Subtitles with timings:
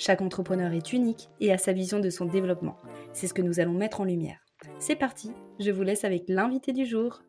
[0.00, 2.78] Chaque entrepreneur est unique et a sa vision de son développement.
[3.12, 4.40] C'est ce que nous allons mettre en lumière.
[4.78, 7.20] C'est parti, je vous laisse avec l'invité du jour.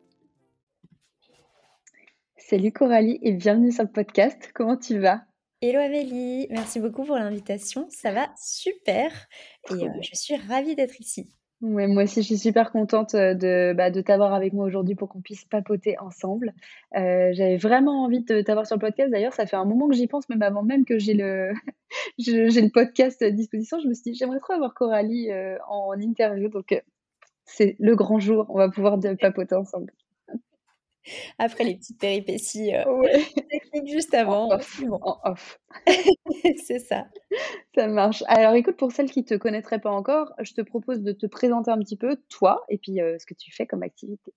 [2.38, 4.52] Salut Coralie et bienvenue sur le podcast.
[4.54, 5.20] Comment tu vas?
[5.60, 7.88] Hello Amélie, merci beaucoup pour l'invitation.
[7.90, 9.28] Ça va super
[9.70, 11.30] et euh, je suis ravie d'être ici.
[11.62, 14.96] Ouais, moi aussi, je suis super contente euh, de, bah, de t'avoir avec moi aujourd'hui
[14.96, 16.52] pour qu'on puisse papoter ensemble.
[16.96, 19.12] Euh, j'avais vraiment envie de t'avoir sur le podcast.
[19.12, 21.52] D'ailleurs, ça fait un moment que j'y pense, même avant même que j'ai le,
[22.18, 23.78] j'ai le podcast à disposition.
[23.78, 25.30] Je me suis dit, j'aimerais trop avoir Coralie
[25.68, 26.48] en interview.
[26.48, 26.82] Donc,
[27.44, 28.46] c'est le grand jour.
[28.48, 29.92] On va pouvoir papoter ensemble.
[31.38, 32.84] Après les petites péripéties euh,
[33.86, 34.50] juste avant.
[34.50, 35.60] En off.
[36.64, 37.06] c'est ça.
[37.74, 38.22] Ça marche.
[38.26, 41.26] Alors écoute, pour celles qui ne te connaîtraient pas encore, je te propose de te
[41.26, 44.32] présenter un petit peu, toi, et puis euh, ce que tu fais comme activité.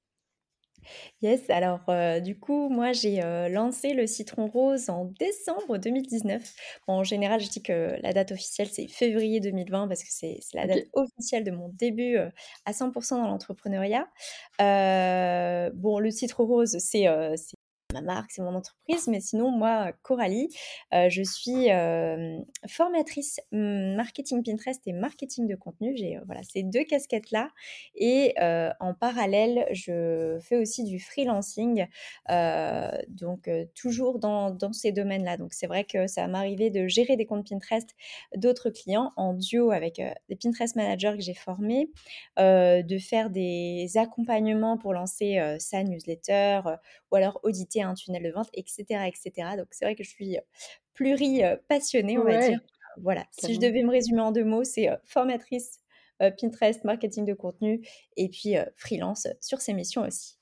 [1.21, 6.53] Yes, alors euh, du coup, moi j'ai euh, lancé le citron rose en décembre 2019.
[6.87, 10.67] en général, je dis que la date officielle c'est février 2020 parce que c'est la
[10.67, 12.29] date officielle de mon début euh,
[12.65, 14.07] à 100% dans l'entrepreneuriat.
[14.59, 17.07] bon, le citron rose, c'est
[17.95, 19.07] ma marque, c'est mon entreprise.
[19.07, 20.49] Mais sinon, moi, Coralie,
[20.93, 25.95] euh, je suis euh, formatrice marketing Pinterest et marketing de contenu.
[25.95, 27.49] J'ai euh, voilà, ces deux casquettes-là.
[27.95, 28.35] Et
[28.79, 31.87] en parallèle, je fais aussi du freelancing,
[33.09, 35.37] donc toujours dans, dans ces domaines-là.
[35.37, 37.89] Donc c'est vrai que ça m'arrivait de gérer des comptes Pinterest
[38.35, 41.89] d'autres clients en duo avec des Pinterest managers que j'ai formés,
[42.37, 46.61] de faire des accompagnements pour lancer sa newsletter
[47.11, 48.83] ou alors auditer un tunnel de vente, etc.
[49.07, 49.31] etc.
[49.57, 50.37] Donc c'est vrai que je suis
[50.93, 52.59] pluri-passionnée, on va dire.
[53.01, 55.81] Voilà, si je devais me résumer en deux mots, c'est formatrice
[56.19, 57.85] Pinterest, marketing de contenu
[58.15, 60.37] et puis freelance sur ces missions aussi.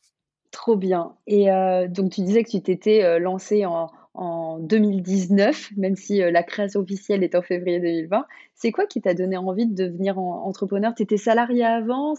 [0.52, 1.18] Trop bien.
[1.26, 1.48] Et
[1.90, 7.24] donc tu disais que tu t'étais lancée en, en 2019, même si la création officielle
[7.24, 8.26] est en février 2020.
[8.56, 10.94] C'est quoi qui t'a donné envie de devenir entrepreneur?
[10.96, 12.14] Tu étais salarié avant?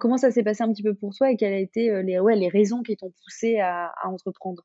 [0.00, 2.36] Comment ça s'est passé un petit peu pour toi et quelles ont été les, ouais,
[2.36, 4.64] les raisons qui t'ont poussé à entreprendre?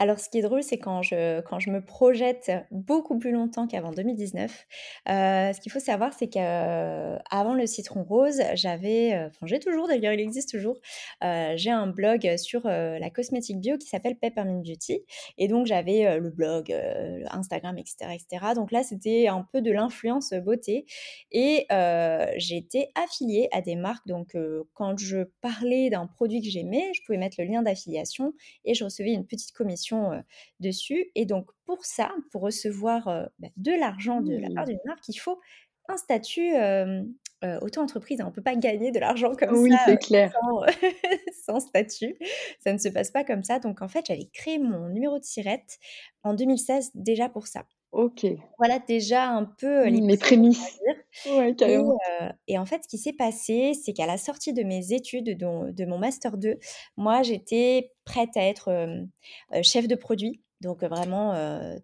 [0.00, 4.66] Alors, ce qui est drôle, c'est quand je, me projette beaucoup plus longtemps qu'avant 2019,
[5.10, 9.88] euh, ce qu'il faut savoir, c'est qu'avant le citron rose, j'avais, euh, enfin, j'ai toujours,
[9.88, 10.78] d'ailleurs, il existe toujours,
[11.22, 15.02] euh, j'ai un blog sur la cosmétique bio qui s'appelle Peppermint Beauty.
[15.36, 16.74] Et donc, j'avais le blog,
[17.30, 18.54] Instagram, etc., etc.
[18.54, 20.86] Donc là, c'était un peu de l'influence beauté.
[21.30, 21.66] Et
[22.38, 24.06] j'étais affiliée à des marques.
[24.06, 24.34] Donc,
[24.72, 28.32] quand je parlais d'un produit que j'aimais, je pouvais mettre le lien d'affiliation
[28.64, 29.89] et je recevais une petite commission
[30.60, 31.10] dessus.
[31.14, 34.70] Et donc, pour ça, pour recevoir bah, de l'argent de la part mmh.
[34.70, 35.40] d'une marque, il faut
[35.88, 36.52] un statut
[37.62, 38.20] auto-entreprise.
[38.22, 40.32] On ne peut pas gagner de l'argent comme oui, ça clair.
[41.44, 42.16] Sans, statut.
[42.60, 43.58] Ça ne se passe pas comme ça.
[43.58, 45.78] Donc, en fait, j'avais créé mon numéro de sirette
[46.22, 47.64] en 2016 déjà pour ça.
[47.92, 48.24] Ok.
[48.58, 50.78] Voilà déjà un peu les, mmh, prémices.
[51.26, 51.98] Ouais, carrément.
[52.46, 55.72] Et, en fait, ce qui s'est passé, c'est qu'à la sortie de mes études, de,
[55.72, 56.58] de mon Master 2,
[56.96, 58.88] moi, j'étais prête à être
[59.62, 60.40] chef de produit.
[60.60, 61.34] Donc vraiment,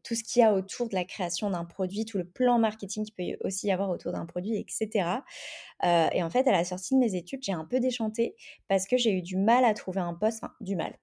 [0.05, 3.05] tout ce qu'il y a autour de la création d'un produit, tout le plan marketing
[3.05, 5.09] qu'il peut aussi y avoir autour d'un produit, etc.
[5.83, 8.37] et en fait, à la sortie de mes études, j'ai un peu déchanté
[8.69, 10.95] parce que j'ai eu du mal à trouver un poste, enfin du mal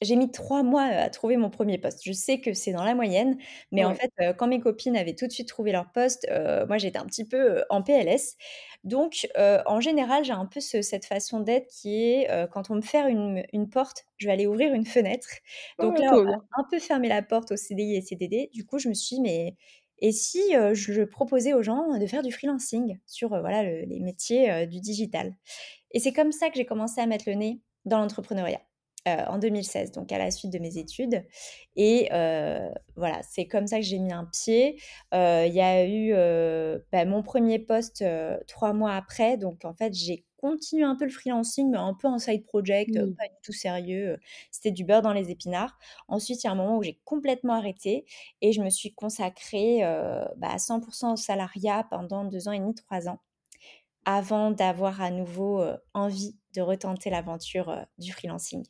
[0.00, 2.00] j'ai mis trois mois à trouver mon premier poste.
[2.04, 3.36] Je sais que c'est dans la moyenne,
[3.72, 6.28] mais en fait, quand mes copines avaient tout de suite trouvé leur poste,
[6.68, 8.36] moi j'étais un petit peu en PLS.
[8.84, 13.42] Donc, en général, j'ai un peu cette façon d'être qui est quand on me ferme
[13.52, 15.28] une, porte, je vais aller ouvrir une fenêtre.
[15.78, 18.50] Donc là, on va un peu fermer la porte au CDI et CDD.
[18.52, 19.56] Du coup, je me suis dit, mais
[20.00, 24.80] et si je proposais aux gens de faire du freelancing sur voilà, les métiers du
[24.80, 25.34] digital?
[25.90, 28.60] Et c'est comme ça que j'ai commencé à mettre le nez dans l'entrepreneuriat.
[29.28, 31.24] En 2016, donc à la suite de mes études.
[31.76, 32.08] Et
[32.96, 34.80] voilà, c'est comme ça que j'ai mis un pied.
[35.12, 36.12] Il y a eu
[36.92, 38.04] bah, mon premier poste
[38.46, 42.06] trois mois après, donc en fait j'ai continué un peu le freelancing, mais un peu
[42.06, 43.14] en side project, Mmh.
[43.16, 44.18] pas du tout sérieux.
[44.52, 45.76] C'était du beurre dans les épinards.
[46.06, 48.04] Ensuite, il y a un moment où j'ai complètement arrêté
[48.40, 49.80] et je me suis consacrée
[50.36, 53.20] bah, à 100% au salariat pendant deux ans et demi, trois ans
[54.04, 55.62] avant d'avoir à nouveau
[55.92, 58.64] envie de retenter l'aventure du freelancing.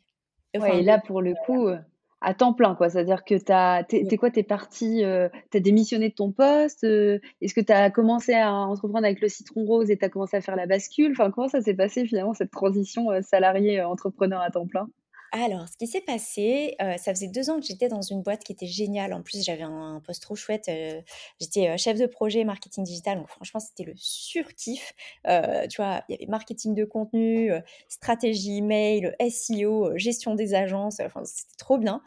[0.56, 1.78] Ouais, et là, pour le coup, heu,
[2.20, 2.88] à temps plein, quoi.
[2.90, 4.30] C'est-à-dire que tu es quoi?
[4.30, 7.20] Tu es partie, heu, tu as démissionné de ton poste, heu?
[7.40, 10.36] Est-ce que tu as commencé à entreprendre avec le citron rose et tu as commencé
[10.36, 11.12] à faire la bascule?
[11.12, 14.88] Enfin, comment ça s'est passé finalement cette transition, heu, salarié, entrepreneur à temps plein?
[15.30, 18.42] Alors, ce qui s'est passé, heu, ça faisait 2 ans que j'étais dans une boîte
[18.44, 19.12] qui était géniale.
[19.12, 21.02] En plus, j'avais un poste trop chouette, heu,
[21.38, 24.94] j'étais, heu, chef de projet marketing digital, donc franchement, c'était le surkiff.
[25.26, 27.50] Tu vois, il y avait marketing de contenu,
[27.88, 32.02] stratégie email, SEO, gestion des agences, enfin, c'était trop bien.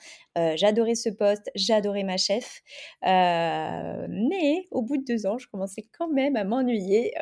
[0.55, 2.61] J'adorais ce poste, j'adorais ma chef.
[3.03, 7.13] Mais au bout de 2 ans, je commençais quand même à m'ennuyer,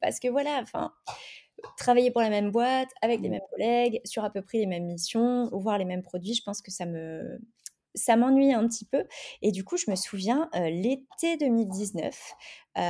[0.00, 0.92] parce que voilà, enfin
[1.76, 3.30] travailler pour la même boîte, avec les Mmh.
[3.30, 6.62] mêmes collègues, sur à peu près les mêmes missions, voir les mêmes produits, je pense
[6.62, 7.38] que ça me
[7.96, 9.06] ça m'ennuie un petit peu.
[9.42, 12.32] Et du coup, je me souviens, heu, l'été 2019,
[12.78, 12.80] heu,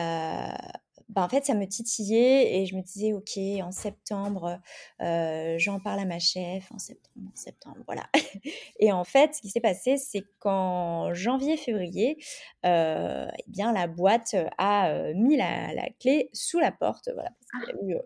[1.10, 4.60] bah, en fait, ça me titillait et je me disais: «OK, en septembre,
[5.02, 8.08] heu, j'en parle à ma chef, en septembre, en septembre», voilà
[8.80, 12.18] et en fait, ce qui s'est passé, c'est qu'en janvier-février,
[12.64, 17.66] et bien la boîte, a, mis la la clé sous la porte, voilà, parce qu'il
[17.66, 17.98] y a eu,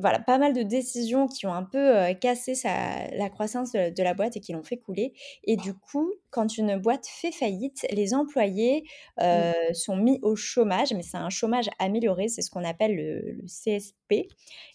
[0.00, 1.78] voilà, pas mal de décisions qui ont un peu,
[2.10, 5.14] heu, cassé sa la croissance de de la boîte et qui l'ont fait couler
[5.44, 8.84] et du coup, quand une boîte fait faillite, les employés,
[9.30, 9.52] Mmh.
[9.52, 13.20] heu, sont mis au chômage, mais c'est un chômage amélioré, c'est ce qu'on appelle le
[13.32, 14.28] le CSP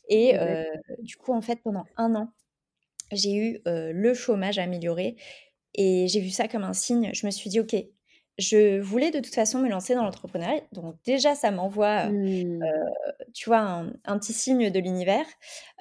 [0.09, 0.65] et heu,
[0.99, 2.31] du coup, en fait, pendant un an,
[3.11, 5.15] j'ai eu, le chômage amélioré
[5.75, 7.11] et j'ai vu ça comme un signe.
[7.13, 7.75] Je me suis dit: «OK,
[8.37, 12.59] je voulais de toute façon me lancer dans l'entrepreneuriat», donc déjà ça m'envoie, Mmh.
[13.33, 15.25] tu vois, un, un petit signe de l'univers.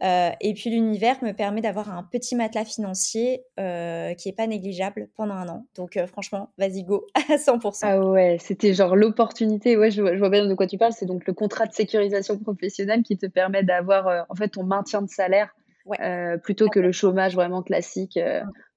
[0.02, 4.46] Euh, et puis l'univers me permet d'avoir un petit matelas financier euh, qui est pas
[4.46, 5.66] négligeable pendant un an.
[5.74, 7.80] Donc euh, franchement, vas-y, go à 100%.
[7.82, 10.92] Ah ouais, c'était genre l'opportunité ouais, je vois je vois bien de quoi tu parles.
[10.92, 15.02] C'est donc le contrat de sécurisation professionnelle qui te permet d'avoir, en fait, ton maintien
[15.02, 15.54] de salaire,
[15.86, 18.18] Ouais, plutôt que le chômage vraiment classique,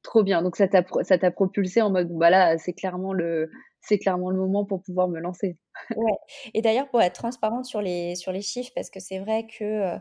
[0.04, 0.44] trop bien.
[0.44, 3.50] Donc ça t'a propulsé en mode: «Bon bah là, c'est clairement le
[3.82, 5.58] c'est clairement le moment pour pouvoir me lancer».
[5.96, 6.14] Ouais.
[6.54, 9.64] Et d'ailleurs, pour être transparente sur les, sur les chiffres, parce que c'est vrai que,
[9.64, 9.98] euh,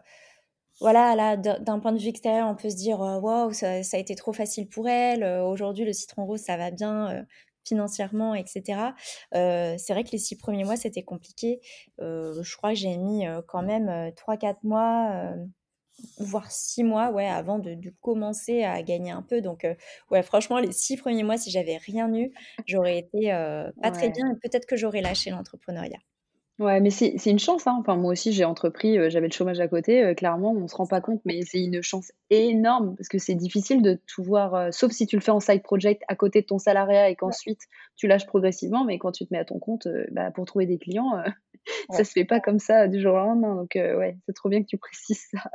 [0.80, 3.98] voilà, là, d'un point de vue extérieur, on peut se dire, euh, waouh, ça, a
[3.98, 5.24] été trop facile pour elle.
[5.24, 7.26] euh, Aujourd'hui, le citron rose, ça va bien
[7.64, 8.94] financièrement, etc.
[9.32, 11.60] C'est vrai que les six premiers mois, c'était compliqué.
[11.98, 15.34] Je crois que j'ai mis quand même euh, trois, quatre mois,
[16.18, 19.40] voire six mois, ouais, avant de, de commencer à gagner un peu.
[19.40, 19.74] Donc, euh,
[20.10, 22.32] ouais, franchement, les six premiers mois, si j'avais rien eu,
[22.66, 25.98] j'aurais été euh, pas très bien et peut-être que j'aurais lâché l'entrepreneuriat.
[26.58, 27.76] Ouais, mais c'est une chance, hein.
[27.78, 30.88] Enfin, moi aussi, j'ai entrepris, heu, j'avais le chômage à côté, clairement, on se rend
[30.88, 34.90] pas compte, mais c'est une chance énorme parce que c'est difficile de tout voir, sauf
[34.90, 37.60] si tu le fais en side project à côté de ton salariat et qu'ensuite
[37.94, 40.78] tu lâches progressivement, mais quand tu te mets à ton compte, bah, pour trouver des
[40.78, 41.22] clients,
[41.90, 44.60] ça se fait pas comme ça, du jour au lendemain, donc ouais, c'est trop bien
[44.60, 45.48] que tu précises ça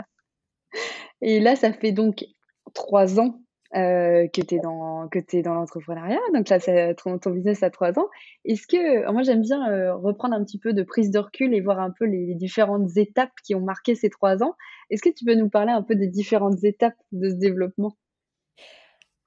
[1.21, 2.25] et là, ça fait donc
[2.73, 3.41] 3 ans,
[3.75, 6.59] heu, que tu es dans que dans l'entrepreneuriat, donc là,
[6.95, 8.07] ton ton business a 3 ans.
[8.45, 11.61] Est-ce que moi, j'aime bien, heu, reprendre un petit peu de prise de recul et
[11.61, 14.55] voir un peu les les différentes étapes qui ont marqué ces 3 ans.
[14.89, 17.95] Est-ce que tu peux nous parler un peu des différentes étapes de ce développement?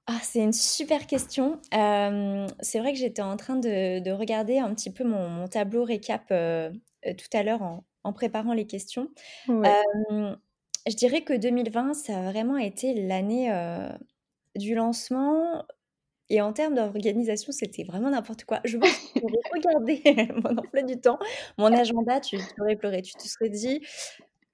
[0.09, 1.59] Ah, c'est une super question.
[1.71, 5.47] Hem, c'est vrai que j'étais en train de de regarder un petit peu mon mon
[5.47, 9.09] tableau récap, tout à l'heure en en préparant les questions.
[9.47, 9.77] Ouais.
[10.87, 13.89] Je dirais que 2020, ça a vraiment été l'année, heu,
[14.57, 15.65] du lancement
[16.29, 18.61] et en termes d'organisation, c'était vraiment n'importe quoi.
[18.65, 21.19] Je pense que si tu avais regardé mon emploi du temps,
[21.57, 23.01] mon agenda, tu tu aurais pleuré.
[23.03, 23.81] Tu te serais dit: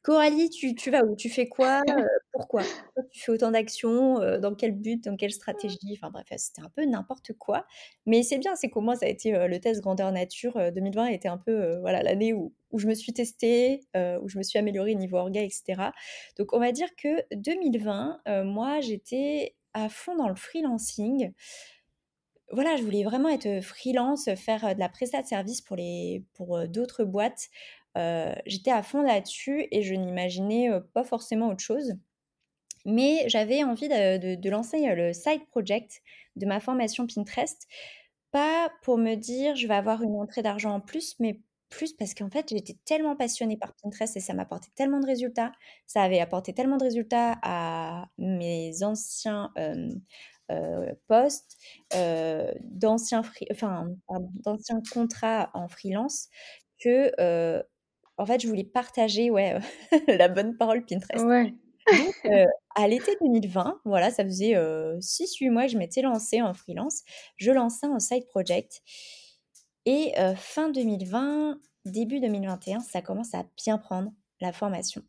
[0.04, 1.16] Coralie, tu tu vas où?
[1.16, 1.82] Tu fais quoi?
[1.98, 2.68] Heu, pourquoi?
[3.10, 4.22] Tu fais autant d'actions?
[4.22, 5.02] Heu, dans quel but?
[5.06, 5.94] Dans quelle stratégie?
[5.98, 7.66] Enfin bref, c'était un peu n'importe quoi.
[8.06, 10.72] Mais c'est bien, c'est qu'au moins ça a été, heu, le test grandeur nature, heu,
[10.72, 14.38] 2020 a été un peu, voilà, l'année où où je me suis testée, où je
[14.38, 15.94] me suis améliorée niveau orga et cetera.
[16.38, 21.34] Donc on va dire que 2020, heu, moi j'étais à fond dans le freelancing.
[22.52, 25.78] Voilà, je voulais vraiment être, freelance, faire, de la prestat de service pour
[26.34, 27.48] pour, d'autres boîtes.
[27.98, 31.94] Heu, j'étais à fond là-dessus et je n'imaginais, heu, pas forcément autre chose.
[32.86, 36.02] Mais j'avais envie de lancer, heu, le side project
[36.38, 37.68] de ma formation Pinterest.
[38.32, 42.14] Pas pour me dire: «Je vais avoir une entrée d'argent en plus», mais plus parce
[42.16, 45.52] qu'en fait, j'étais tellement passionnée par Pinterest et ça m'apportait tellement de résultats.
[45.88, 49.52] Ça avait apporté tellement de résultats à mes anciens
[51.08, 51.58] postes,
[52.62, 53.24] d'anciens,
[54.46, 56.30] d'anciens contrats en freelance
[56.80, 57.12] que,
[58.17, 59.60] en fait, je voulais partager ouais,
[60.08, 61.25] la bonne parole Pinterest.
[61.25, 61.53] Ouais.
[61.91, 62.32] Donc,
[62.75, 67.01] à l'été 2020, voilà, ça faisait 6-8 mois que je m'étais lancée en freelance.
[67.36, 68.82] Je lançais un side project.
[69.86, 75.01] Et fin 2020, début 2021, ça commence à bien prendre la formation.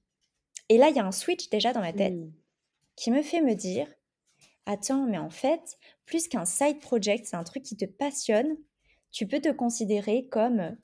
[0.69, 2.33] Et là, il y a un switch déjà dans ma tête mmh.
[2.97, 3.87] qui me fait me dire
[4.67, 8.57] Attends, mais en fait, plus qu'un side project, c'est un truc qui te passionne,
[9.13, 10.77] tu peux te considérer comme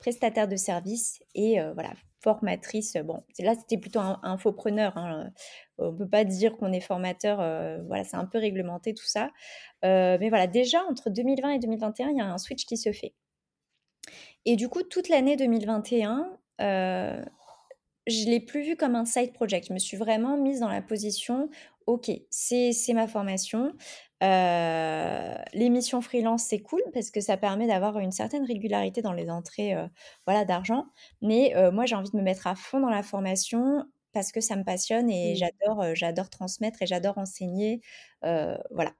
[0.00, 2.96] prestataire de service et voilà, formatrice.
[3.04, 4.96] Bon, là, c'était plutôt un, preneur.
[4.96, 5.30] Hein,
[5.78, 7.38] on peut pas dire qu'on est formateur.
[7.86, 9.30] voilà, c'est un peu réglementé tout ça.
[9.82, 13.14] mais voilà, déjà, entre 2020 et 2021, il y a un switch qui se fait.
[14.44, 17.22] Et du coup, toute l'année 2021, euh,
[18.06, 19.68] je ne l'ai plus vu comme un side project.
[19.68, 21.48] Je me suis vraiment mise dans la position,
[21.86, 23.72] ok, c'est ma formation.
[24.22, 29.30] Euh, L'émission freelance, c'est cool parce que ça permet d'avoir une certaine régularité dans les
[29.30, 29.86] entrées euh,
[30.26, 30.86] voilà, d'argent.
[31.20, 34.40] Mais euh, moi, j'ai envie de me mettre à fond dans la formation parce que
[34.40, 37.80] ça me passionne et j'adore j'adore transmettre et j'adore enseigner.
[38.22, 38.92] voilà.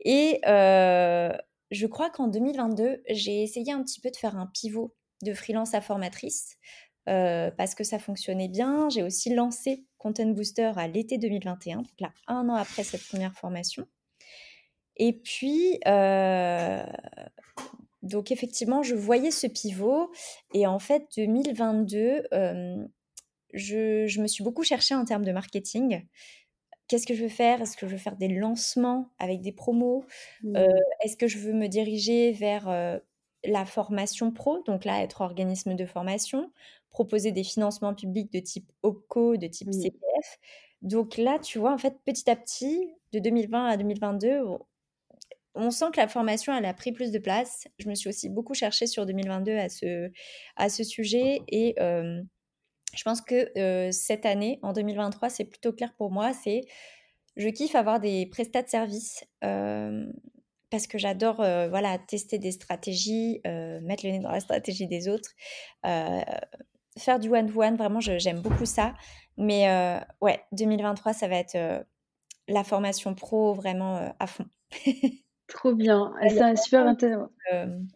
[0.00, 5.32] Et je crois qu'en 2022, j'ai essayé un petit peu de faire un pivot de
[5.32, 6.56] freelance à formatrice
[7.08, 8.88] euh, parce que ça fonctionnait bien.
[8.88, 13.34] J'ai aussi lancé Content Booster à l'été 2021, donc là, un an après cette première
[13.34, 13.86] formation.
[14.96, 16.84] Et puis, euh,
[18.02, 20.10] donc effectivement, je voyais ce pivot.
[20.54, 22.86] Et en fait, 2022, euh,
[23.52, 26.06] je, je, me suis beaucoup cherchée en termes de marketing
[26.88, 27.60] qu'est-ce que je veux faire?
[27.60, 30.04] Est-ce que je veux faire des lancements avec des promos?
[30.42, 30.56] Mmh.
[30.56, 30.66] euh,
[31.02, 33.00] Est-ce que je veux me diriger vers
[33.44, 34.62] la formation pro?
[34.66, 36.52] Donc là, être organisme de formation,
[36.90, 40.38] proposer des financements publics de type OPCO, de type CPF.
[40.82, 44.42] Donc là, tu vois, en fait, petit à petit, de 2020 à 2022,
[45.56, 47.66] on sent que la formation, elle a pris plus de place.
[47.78, 50.10] Je me suis aussi beaucoup cherchée sur 2022 à ce,
[50.56, 52.22] à ce sujet et euh,
[52.94, 56.32] je pense que cette année, en 2023, c'est plutôt clair pour moi.
[56.32, 56.62] C'est
[57.36, 64.06] je kiffe avoir des prestats de service parce que j'adore voilà tester des stratégies, mettre
[64.06, 65.30] le nez dans la stratégie des autres,
[65.82, 67.76] faire du one to one.
[67.76, 68.94] Vraiment, j'aime beaucoup ça.
[69.36, 69.68] Mais
[70.22, 71.84] ouais, 2023, ça va être
[72.48, 74.46] la formation pro vraiment à fond.
[75.48, 77.30] Trop bien, c'est super intéressant.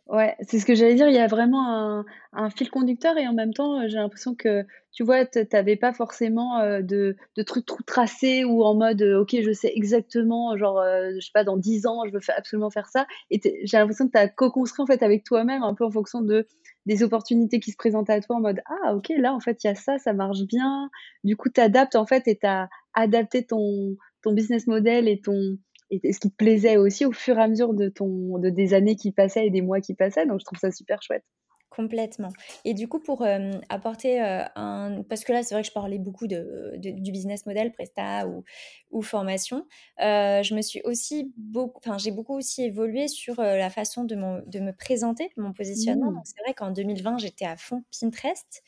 [0.07, 1.69] Ouais, c'est ce que j'allais dire, il y a vraiment
[2.01, 5.77] un un fil conducteur et en même temps, j'ai l'impression que, tu vois, tu avais
[5.77, 10.83] pas forcément, de de trucs trop tracés ou en mode, «OK, je sais exactement, genre,
[11.15, 14.13] je sais pas, dans 10 ans, je veux absolument faire ça» et j'ai l'impression que
[14.13, 16.47] tu as co-construit, en fait, avec toi-même, un peu en fonction de
[16.87, 19.69] des opportunités qui se présentaient à toi en mode: «Ah OK, là, en fait, il
[19.69, 20.91] y a ça, ça marche bien».
[21.25, 25.21] Du coup, tu adaptes, en fait et tu as adapté ton ton business model et
[25.21, 25.59] ton
[25.91, 28.75] et ce qui te plaisait aussi au fur et à mesure de, ton, de des
[28.75, 30.27] années qui passaient et des mois qui passaient.
[30.27, 31.25] Donc, je trouve ça super chouette.
[31.71, 32.31] Complètement.
[32.65, 35.03] Et du coup, pour euh, apporter euh, un...
[35.09, 38.43] Parce que là, c'est vrai que je parlais beaucoup de, du business model, Presta ou,
[38.91, 39.67] ou formation.
[40.03, 41.79] Euh, je me suis aussi beaucoup...
[41.79, 46.11] Enfin, j'ai beaucoup aussi évolué sur la façon de, mon, de me présenter, mon positionnement.
[46.11, 46.23] Mmh.
[46.25, 48.63] c'est vrai qu'en 2020, j'étais à fond Pinterest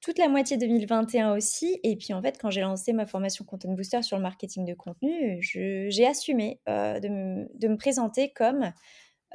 [0.00, 1.78] toute la moitié 2021 aussi.
[1.82, 4.74] Et puis en fait, quand j'ai lancé ma formation Content Booster sur le marketing de
[4.74, 8.72] contenu, j'ai assumé euh, de, me, présenter comme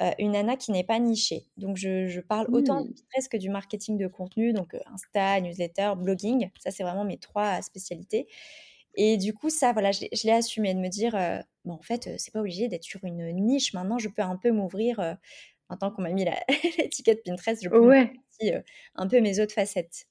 [0.02, 1.46] euh, une nana qui n'est pas nichée.
[1.58, 2.94] Donc je, parle autant mmh.
[3.12, 6.50] presque du marketing de contenu, donc euh, Insta, newsletter, blogging.
[6.60, 8.28] Ça, c'est vraiment mes trois spécialités.
[8.96, 11.12] Et du coup, ça, voilà, je, l'ai assumé de me dire,
[11.66, 13.74] bon, en fait, c'est pas obligé d'être sur une niche.
[13.74, 15.18] Maintenant, je peux un peu m'ouvrir.
[15.70, 16.26] Maintenant qu'on m'a mis
[16.78, 18.14] l'étiquette Pinterest, je peux ouais.
[18.96, 20.08] un peu mes autres facettes.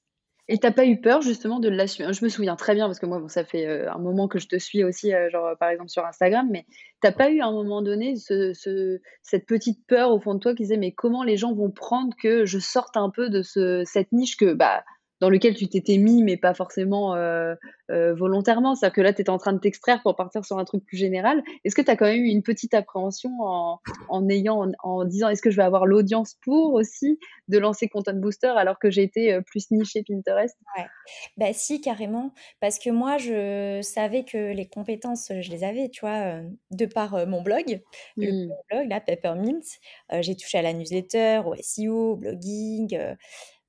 [0.47, 2.13] Et t'as pas eu peur justement de l'assumer?
[2.13, 4.47] Je me souviens très bien parce que moi, ça fait euh, un moment que je
[4.47, 6.65] te suis aussi, euh, genre par exemple sur Instagram, mais
[7.01, 10.39] t'as pas eu à un moment donné ce, ce, cette petite peur au fond de
[10.39, 13.41] toi qui disait mais comment les gens vont prendre que je sorte un peu de
[13.41, 14.83] ce, cette niche que bah
[15.21, 17.55] dans lequel tu t'étais mis, mais pas forcément euh,
[17.89, 18.75] euh, volontairement.
[18.75, 20.97] C'est-à-dire que là, tu étais en train de t'extraire pour partir sur un truc plus
[20.97, 21.41] général.
[21.63, 23.79] Est-ce que tu as quand même eu une petite appréhension en,
[24.09, 27.17] en ayant, en, disant, est-ce que je vais avoir l'audience pour aussi
[27.47, 30.57] de lancer Content Booster alors que j'ai été euh, plus nichée Pinterest?
[30.77, 30.85] Ouais,
[31.37, 32.33] bah si, carrément.
[32.59, 36.41] Parce que moi, je savais que les compétences, je les avais, tu vois,
[36.71, 37.81] de par mon blog,
[38.17, 38.53] le mmh.
[38.69, 39.61] blog, là, Peppermint.
[40.19, 42.97] j'ai touché à la newsletter, au SEO, au blogging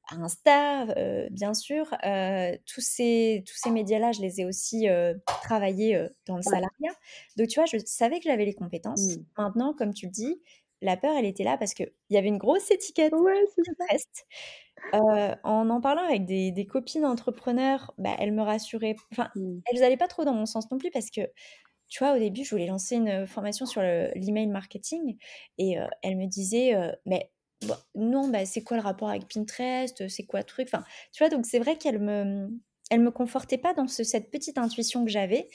[0.08, 1.92] Insta, euh, bien sûr.
[2.04, 6.92] Euh, tous ces, tous ces médias-là, je les ai aussi euh, travaillés dans le salariat.
[7.36, 9.18] Donc, tu vois, je savais que j'avais les compétences.
[9.18, 9.26] Mmh.
[9.36, 10.40] Maintenant, comme tu le dis,
[10.80, 13.46] la peur, elle était là parce qu'il y avait une grosse étiquette Ouais.
[14.94, 18.96] Euh, en en parlant avec des des copines entrepreneurs, bah, elles me rassuraient.
[19.12, 19.62] Enfin, Mmh.
[19.64, 21.22] elles n'allaient pas trop dans mon sens non plus parce que,
[21.88, 25.18] tu vois, au début, je voulais lancer une formation sur le l'email marketing
[25.58, 27.32] et heu, elles me disaient, heu: «Mais
[27.62, 30.08] bah, non, bah, c'est quoi le rapport avec Pinterest?
[30.08, 31.30] C'est quoi le truc?» enfin, tu vois?
[31.30, 32.48] Donc c'est vrai qu'elles me
[32.90, 35.48] elles me confortaient pas dans ce cette petite intuition que j'avais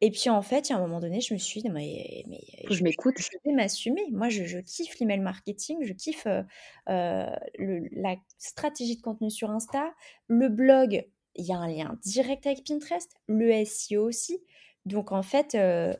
[0.00, 2.24] et puis, en fait, a un moment donné, je me suis dit: «Mais
[2.68, 3.16] je m'écoute.
[3.16, 4.02] je vais m'assumer».
[4.12, 6.44] Moi, je je kiffe l'email marketing, je kiffe, heu,
[6.88, 9.92] le la stratégie de contenu sur Insta.
[10.28, 14.40] Le blog, il y a un lien direct avec Pinterest, le SEO aussi.
[14.86, 15.96] Donc en fait, heu,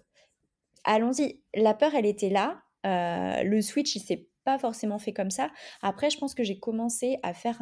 [0.85, 1.43] allons-y.
[1.55, 2.62] La peur, elle était là.
[2.85, 5.50] Le switch, il s'est pas forcément fait comme ça.
[5.83, 7.59] Après, je pense que j'ai commencé à faire,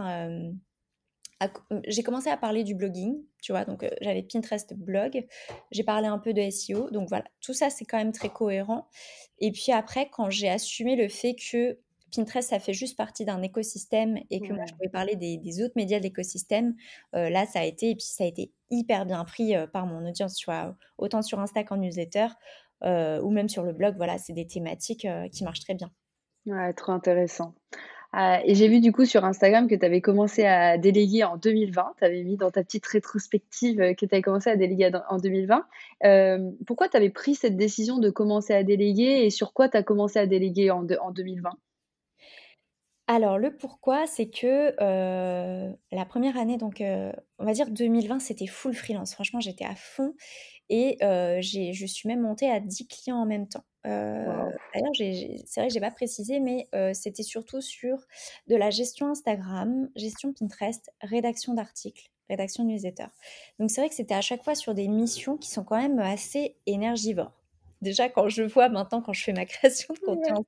[1.53, 5.27] co- euh, j'ai commencé à parler du blogging, tu vois, donc euh, j'avais Pinterest blog,
[5.71, 8.89] j'ai parlé un peu de SEO, donc voilà, tout ça c'est quand même très cohérent.
[9.39, 11.79] Et puis après, quand j'ai assumé le fait que
[12.15, 15.63] Pinterest, ça fait juste partie d'un écosystème et que moi je pouvais parler des, des
[15.63, 16.75] autres médias de l'écosystème,
[17.15, 19.87] euh, là ça a été, et puis ça a été hyper bien pris euh, par
[19.87, 22.29] mon audience, tu vois, autant sur Insta qu'en newsletter,
[22.85, 25.91] euh, ou même sur le blog, voilà, c'est des thématiques euh, qui marchent très bien.
[26.47, 27.55] Ouais, trop intéressant.
[28.13, 31.37] Ah, et j'ai vu du coup sur Instagram que tu avais commencé à déléguer en
[31.37, 31.95] 2020.
[31.99, 35.19] Tu avais mis dans ta petite rétrospective euh, que tu avais commencé à déléguer en
[35.19, 35.67] 2020.
[36.05, 39.77] Euh, pourquoi tu avais pris cette décision de commencer à déléguer et sur quoi tu
[39.77, 41.51] as commencé à déléguer en, en 2020?
[43.09, 46.83] Alors le pourquoi, c'est que, heu, la première année donc,
[47.39, 49.15] on va dire 2020, c'était full freelance.
[49.15, 50.15] Franchement, j'étais à fond
[50.69, 53.65] et je suis même montée à 10 clients en même temps.
[53.85, 57.99] D'ailleurs, c'est vrai que j'ai pas précisé, mais, c'était surtout sur
[58.49, 63.07] de la gestion Instagram, gestion Pinterest, rédaction d'articles, rédaction de newsletter.
[63.59, 65.99] Donc c'est vrai que c'était à chaque fois sur des missions qui sont quand même
[65.99, 67.33] assez énergivores.
[67.83, 70.45] Déjà, quand je vois maintenant, quand je fais ma création de contenu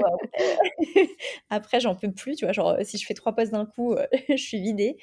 [0.00, 1.08] Ouais.
[1.50, 2.52] Après, j'en peux plus, tu vois?
[2.52, 3.96] Genre, si je fais 3 posts d'un coup,
[4.28, 4.96] je suis vidée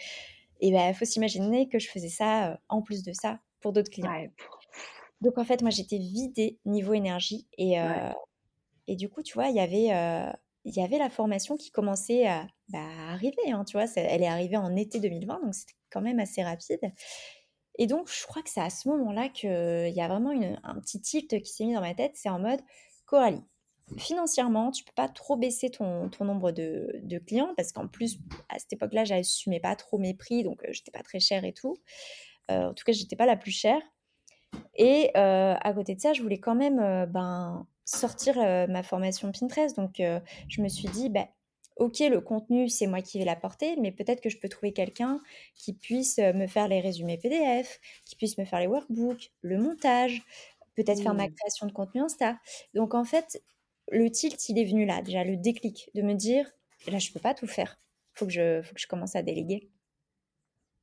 [0.59, 4.13] et bah, faut s'imaginer que je faisais ça, en plus de ça, pour d'autres clients.
[4.13, 4.31] Ouais,
[5.21, 8.03] Donc en fait, moi, j'étais vidée niveau énergie et ouais.
[8.03, 8.11] heu
[8.87, 9.85] et du coup, tu vois, il y avait,
[10.65, 13.85] il y avait la formation qui commençait à, bah, à arriver, hein, tu vois?
[13.97, 16.81] Elle est arrivée en été 2020, donc c'était quand même assez rapide
[17.77, 19.49] et donc je crois que c'est à ce moment-là qu'il
[19.93, 22.13] y a vraiment une un petit tilt qui s'est mis dans ma tête.
[22.15, 22.61] C'est en mode:
[23.05, 23.43] «Coralie,
[23.97, 28.19] financièrement, tu peux pas trop baisser ton ton nombre de de clients» parce qu'en plus,
[28.49, 31.53] à cette époque-là, j'assumais pas trop mes prix, donc heu, j'étais pas très chère et
[31.53, 31.75] tout.
[32.49, 33.81] Heu, en tout cas, j'étais pas la plus chère
[34.75, 35.19] et heu,
[35.61, 38.35] à côté de ça, je voulais quand même, heu, ben, sortir,
[38.69, 39.75] ma formation Pinterest.
[39.77, 39.95] Donc
[40.49, 41.27] je me suis dit: «Bah,
[41.77, 45.21] OK, le contenu, c'est moi qui vais l'apporter, mais peut-être que je peux trouver quelqu'un
[45.55, 50.23] qui puisse, me faire les résumés PDF, qui puisse me faire les workbooks, le montage,
[50.75, 51.37] peut-être faire ma Mmh.
[51.37, 52.39] création de contenu Insta».
[52.73, 53.43] Donc en fait,
[53.91, 56.51] le tilt, il est venu là, déjà le déclic de me dire:
[56.87, 57.79] «Là, je peux pas tout faire.
[58.13, 59.71] Faut que je faut que je commence à déléguer».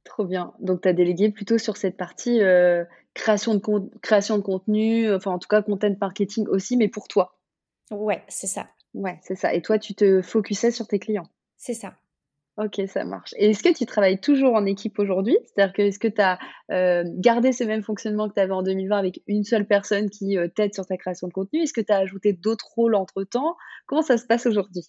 [0.09, 0.55] Trop bien.
[0.59, 3.63] Donc tu as délégué plutôt sur cette partie, heu, création de
[4.01, 7.39] création de contenu, enfin en tout cas content marketing aussi, mais pour toi?
[7.91, 11.29] Ouais, c'est ça, Ouais, c'est ça et toi tu te focusais sur tes clients?
[11.59, 11.95] c'est ça.
[12.57, 15.37] OK, ça marche et est-ce que tu travailles toujours en équipe aujourd'hui?
[15.45, 16.39] C'est-à-dire que est-ce que tu as,
[17.19, 20.75] gardé ce même fonctionnement que tu avais en 2020 avec une seule personne qui, t'aide
[20.75, 21.61] sur ta création de contenu?
[21.61, 23.57] Est-ce que tu as ajouté d'autres rôles entre-temps?
[23.87, 24.89] Comment ça se passe aujourd'hui?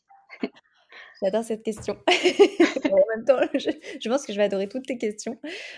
[1.21, 1.97] J'adore cette question.
[2.91, 3.69] En même temps, je
[4.01, 5.37] je pense que je vais adorer toutes tes questions.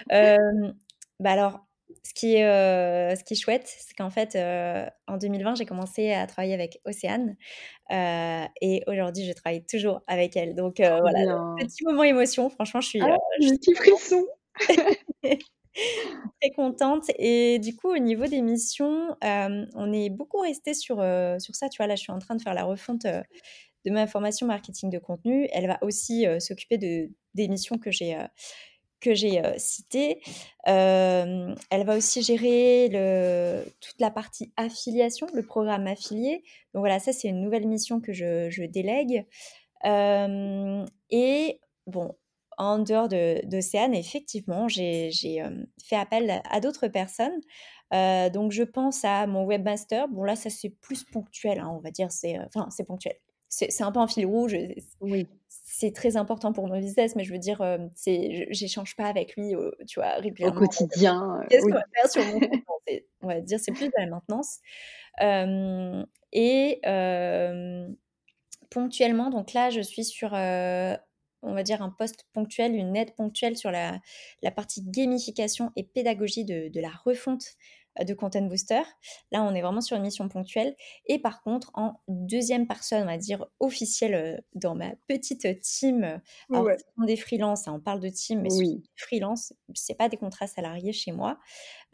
[0.09, 1.59] Bah, alors,
[2.03, 4.35] ce qui est, ce qui est chouette, c'est qu'en fait,
[5.07, 7.35] en 2020, j'ai commencé à travailler avec Océane,
[7.89, 10.55] et aujourd'hui, je travaille toujours avec elle.
[10.55, 14.23] Donc voilà, petit moment émotion, franchement, je suis, Ah, je suis frisson!
[16.41, 20.97] Très contente et du coup, au niveau des missions, on est beaucoup resté sur,
[21.39, 21.87] sur ça, tu vois?
[21.87, 23.05] Là, je suis en train de faire la refonte,
[23.85, 25.47] de ma formation marketing de contenu.
[25.53, 28.27] Elle va aussi, heu, s'occuper de des missions que j'ai, heu,
[28.99, 29.11] que.
[30.65, 32.89] Hem, elle va aussi gérer
[33.79, 36.43] toute la partie affiliation, le programme affilié.
[36.73, 39.25] Donc voilà, ça, c'est une nouvelle mission que je délègue.
[41.09, 42.15] Et bon,
[42.57, 45.09] en dehors de d'Océane, effectivement, j'ai
[45.83, 47.41] fait appel à d'autres personnes.
[47.91, 50.07] Donc je pense à mon webmaster.
[50.09, 52.09] Bon là, ça c'est plus ponctuel, hein, on va dire,
[52.55, 53.15] enfin, c'est ponctuel.
[53.53, 54.55] C'est un peu un fil rouge,
[54.99, 58.95] Oui, c'est très important pour mon business, mais je veux dire, hem, c'est je j'échange
[58.95, 60.51] pas avec lui, heu, tu vois, au régulièrement.
[60.51, 62.61] quotidien, heu, Qu'est-ce qu'on va faire sur mon compte?
[63.21, 64.59] On va dire, c'est plus de la maintenance.
[66.33, 66.81] Et
[68.69, 73.57] Ponctuellement, donc là, je suis sur, on va dire un poste ponctuel, une aide ponctuelle
[73.57, 73.99] sur la
[74.41, 77.43] la partie gamification et pédagogie de de la refonte,
[77.99, 78.81] de content booster.
[79.31, 80.75] Là, on est vraiment sur une mission ponctuelle.
[81.05, 86.67] Et par contre, en deuxième personne, on va dire officielle dans ma petite team, alors
[87.05, 88.83] des freelances, hein, on parle de team, mais oui.
[88.95, 91.39] freelance, c'est pas des contrats salariés chez moi.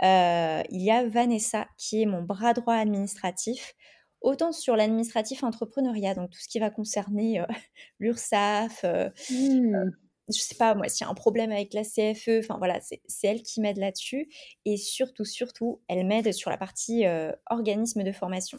[0.01, 3.73] il y a Vanessa qui est mon bras droit administratif
[4.21, 7.43] autant sur l'administratif entrepreneuriat, donc tout ce qui va concerner
[7.99, 8.83] l'URSSAF,
[9.29, 9.91] mmh
[10.29, 13.27] je sais pas moi, s'il y a un problème avec la CFE, enfin voilà, c'est
[13.27, 14.29] elle qui m'aide là-dessus.
[14.65, 18.57] Et surtout, surtout, elle m'aide sur la partie euh, organisme de formation.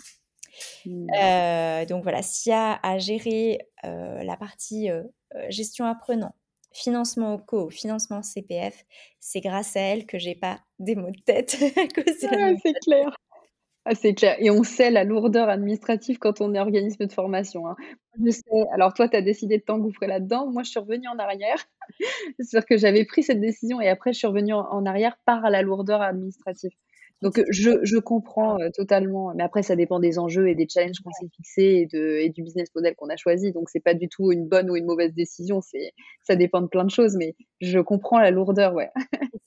[0.86, 1.06] Mmh.
[1.20, 4.88] Euh, donc voilà, s'il y a à gérer euh, la partie
[5.50, 6.34] gestion apprenant,
[6.72, 8.84] financement au co, financement CPF,
[9.20, 11.50] c'est grâce à elle que j'ai pas des mots de tête.
[12.20, 13.16] c'est clair.
[13.90, 14.36] Ah, c'est clair.
[14.38, 17.66] Et on sait la lourdeur administrative quand on est organisme de formation.
[17.66, 17.76] Hein.
[18.22, 18.42] Je sais.
[18.74, 20.50] Alors toi, tu as décidé de t'engouffrer là-dedans.
[20.50, 21.56] Moi, je suis revenue en arrière.
[22.38, 25.62] C'est-à-dire que j'avais pris cette décision et après, je suis revenue en arrière par la
[25.62, 26.70] lourdeur administrative.
[27.20, 31.00] Donc je, je comprends euh, totalement, mais après ça dépend des enjeux et des challenges
[31.00, 33.50] qu'on s'est fixés et, de, et du business model qu'on a choisi.
[33.52, 36.68] Donc c'est pas du tout une bonne ou une mauvaise décision, c'est ça dépend de
[36.68, 38.90] plein de choses, mais je comprends la lourdeur, ouais.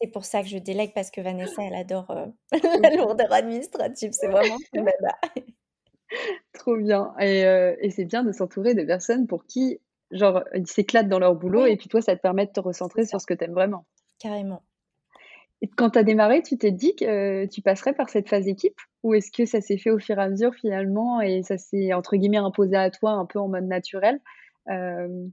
[0.02, 2.26] C'est pour ça que je délègue parce que Vanessa elle adore euh,
[2.84, 4.58] la lourdeur administrative, c'est vraiment
[6.54, 9.80] Trop bien et, euh, et c'est bien de s'entourer de personnes pour qui
[10.12, 13.06] genre ils s'éclatent dans leur boulot et puis toi ça te permet de te recentrer
[13.06, 13.86] sur ce que tu aimes vraiment.
[14.20, 14.62] Carrément.
[15.76, 17.06] Quand tu as démarré, tu t'es dit que
[17.44, 20.18] euh, tu passerais par cette phase équipe Ou est-ce que ça s'est fait au fur
[20.18, 23.48] et à mesure finalement et ça s'est entre guillemets imposé à toi un peu en
[23.48, 24.20] mode naturel
[24.70, 25.28] euh,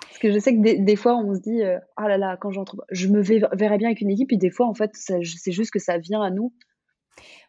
[0.00, 2.52] Parce que je sais que des, fois on se dit euh, Ah là là, quand
[2.52, 5.72] j'entre, je me verrais bien avec une équipe, et des fois en fait c'est juste
[5.72, 6.52] que ça vient à nous.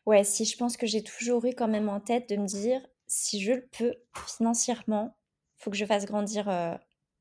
[0.07, 2.81] Ouais, si je pense que j'ai toujours eu quand même en tête de me dire
[3.05, 3.93] si je le peux
[4.25, 5.15] financièrement,
[5.57, 6.49] faut que je fasse grandir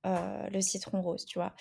[0.06, 1.54] euh, le citron rose, tu vois.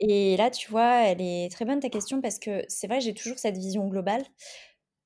[0.00, 3.14] Et là, tu vois, elle est très bonne ta question parce que c'est vrai, j'ai
[3.14, 4.24] toujours cette vision globale.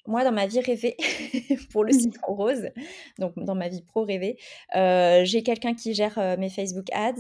[0.06, 0.96] Moi, dans ma vie rêvée,
[1.72, 2.68] pour le citron rose,
[3.18, 4.38] donc dans ma vie pro rêvée,
[4.76, 7.14] euh, j'ai quelqu'un qui gère euh, mes Facebook ads,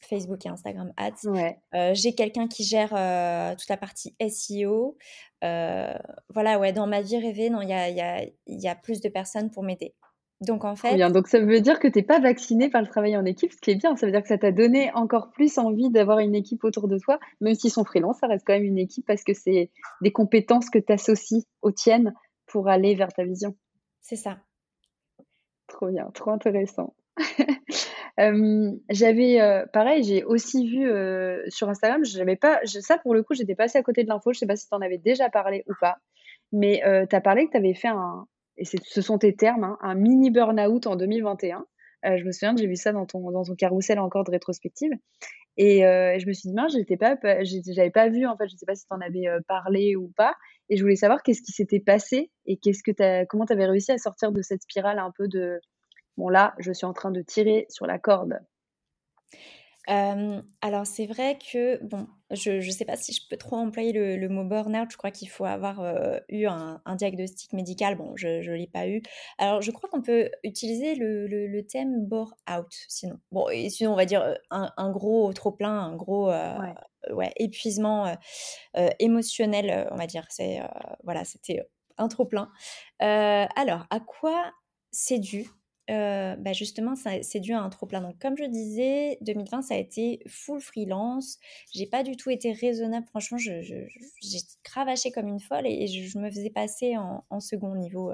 [0.00, 1.92] Facebook et Instagram ads.
[1.92, 2.90] j'ai quelqu'un qui gère
[3.58, 4.96] toute la partie SEO.
[5.42, 9.00] voilà, ouais, dans ma vie rêvée, non, il y a, y, a, y a plus
[9.00, 9.94] de personnes pour m'aider.
[10.40, 10.94] Donc en fait.
[10.94, 11.10] Bien.
[11.10, 13.60] Donc ça veut dire que tu n'es pas vacciné par le travail en équipe, ce
[13.60, 13.96] qui est bien.
[13.96, 16.98] Ça veut dire que ça t'a donné encore plus envie d'avoir une équipe autour de
[16.98, 20.12] toi, même si son freelance, ça reste quand même une équipe parce que c'est des
[20.12, 22.14] compétences que tu associes aux tiennes
[22.46, 23.54] pour aller vers ta vision.
[24.00, 24.38] C'est ça.
[25.66, 26.94] Trop bien, trop intéressant.
[28.88, 33.34] j'avais euh, pareil, j'ai aussi vu euh, sur Instagram, j'avais pas ça pour le coup,
[33.34, 35.64] j'étais passée à côté de l'info, je sais pas si tu en avais déjà parlé
[35.68, 35.98] ou pas,
[36.52, 38.26] mais euh, tu as parlé que tu avais fait un,
[38.60, 41.66] et ce sont tes termes, hein, un mini burn-out en 2021.
[42.04, 44.30] Euh, je me souviens que j'ai vu ça dans ton, dans ton carrousel encore de
[44.30, 44.92] rétrospective.
[45.56, 48.56] Et euh, je me suis dit, mince, j'étais pas, j'avais pas vu, en fait, je
[48.56, 50.34] sais pas si tu en avais euh, parlé ou pas.
[50.68, 53.98] Et je voulais savoir qu'est-ce qui s'était passé et que comment tu avais réussi à
[53.98, 55.58] sortir de cette spirale un peu de,
[56.18, 58.38] bon là, je suis en train de tirer sur la corde
[59.86, 64.28] alors c'est vrai que, bon, je ne sais pas si je peux trop employer le,
[64.28, 64.88] mot burn-out.
[64.90, 65.82] Je crois qu'il faut avoir
[66.28, 67.96] eu un, diagnostic médical.
[67.96, 69.02] Bon, je ne l'ai pas eu.
[69.38, 73.18] Alors je crois qu'on peut utiliser le, le, thème burn-out sinon.
[73.32, 77.32] Bon, et sinon on va dire un, gros trop-plein, un gros ouais.
[77.36, 78.14] épuisement
[78.98, 80.26] émotionnel, on va dire.
[80.30, 80.60] C'est
[81.04, 82.50] voilà, c'était un trop-plein.
[83.00, 84.52] alors, à quoi
[84.92, 85.48] c'est dû?
[85.90, 88.00] Bah, justement, c'est dû à un trop-plein.
[88.00, 91.38] Donc, comme je disais, 2020, ça a été full freelance.
[91.72, 93.06] J'ai pas du tout été raisonnable.
[93.06, 93.88] Franchement, j'ai
[94.62, 98.12] cravaché comme une folle et, je, me faisais passer en, second niveau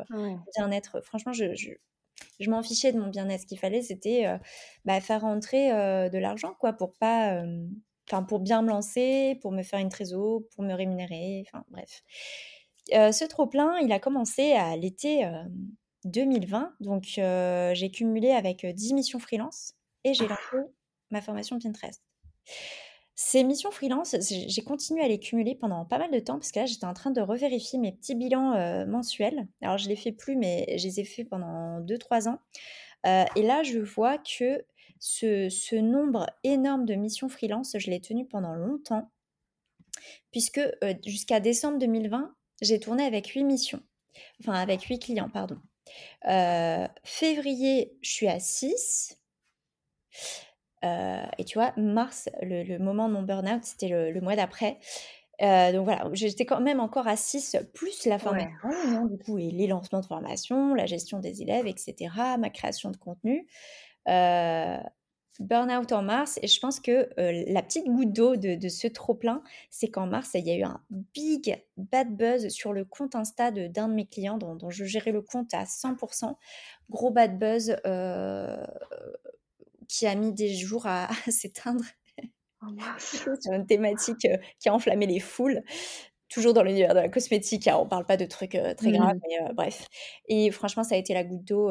[0.56, 1.00] bien-être.
[1.02, 3.42] Franchement, je, je, m'en fichais de mon bien-être.
[3.42, 4.26] Ce qu'il fallait, c'était
[4.84, 7.42] bah, faire rentrer de l'argent, quoi, pour pas.
[8.08, 12.04] Enfin, pour bien me lancer, pour me faire une trésor, pour me rémunérer, enfin bref.
[12.90, 15.28] ce trop-plein, il a commencé à l'été
[16.06, 16.74] 2020.
[16.80, 20.68] Donc, j'ai cumulé avec 10 missions freelance et j'ai lancé
[21.10, 22.02] ma formation Pinterest.
[23.18, 26.60] Ces missions freelance, j'ai continué à les cumuler pendant pas mal de temps parce que
[26.60, 29.48] là, j'étais en train de revérifier mes petits bilans mensuels.
[29.62, 32.40] Alors, je ne les fais plus, mais je les ai fait pendant 2-3 ans.
[33.04, 34.64] et là, je vois que
[34.98, 39.10] ce, ce, nombre énorme de missions freelance, je l'ai tenu pendant longtemps,
[40.30, 40.60] puisque
[41.04, 43.82] jusqu'à décembre 2020, j'ai tourné avec 8 missions.
[44.40, 45.58] Enfin, avec 8 clients, pardon.
[46.26, 49.16] Euh, février, je suis à 6.
[50.84, 54.78] Euh, et tu vois, mars, le, moment de mon burn-out, c'était le, mois d'après.
[55.42, 59.38] Euh, donc voilà, j'étais quand même encore à 6, plus la formation, hein, du coup,
[59.38, 63.46] et les lancements de formation, la gestion des élèves, etc., ma création de contenu.
[65.40, 69.88] Burn-out en mars et je pense que la petite goutte d'eau de, ce trop-plein, c'est
[69.88, 70.80] qu'en mars, il y a eu un
[71.14, 75.22] big bad buzz sur le compte Insta d'un de, mes clients dont, je gérais le
[75.22, 76.34] compte à 100%.
[76.90, 77.76] Gros bad buzz
[79.88, 81.84] qui a mis des jours à, s'éteindre.
[82.98, 84.26] Sur une thématique
[84.58, 85.62] qui a enflammé les foules
[86.28, 89.20] toujours dans l'univers de la cosmétique, hein, on parle pas de trucs très graves, mmh.
[89.28, 89.86] mais bref.
[90.26, 91.70] Et franchement, ça a été la goutte d'eau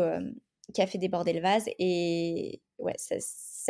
[0.74, 1.66] qui a fait déborder le vase.
[1.80, 3.16] Et ouais, ça,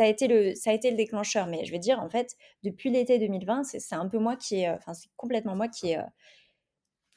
[0.04, 1.46] a été le, ça a été le déclencheur.
[1.46, 4.94] Mais je veux dire, en fait, depuis l'été 2020, c'est un peu moi qui enfin,
[4.94, 5.94] c'est complètement moi qui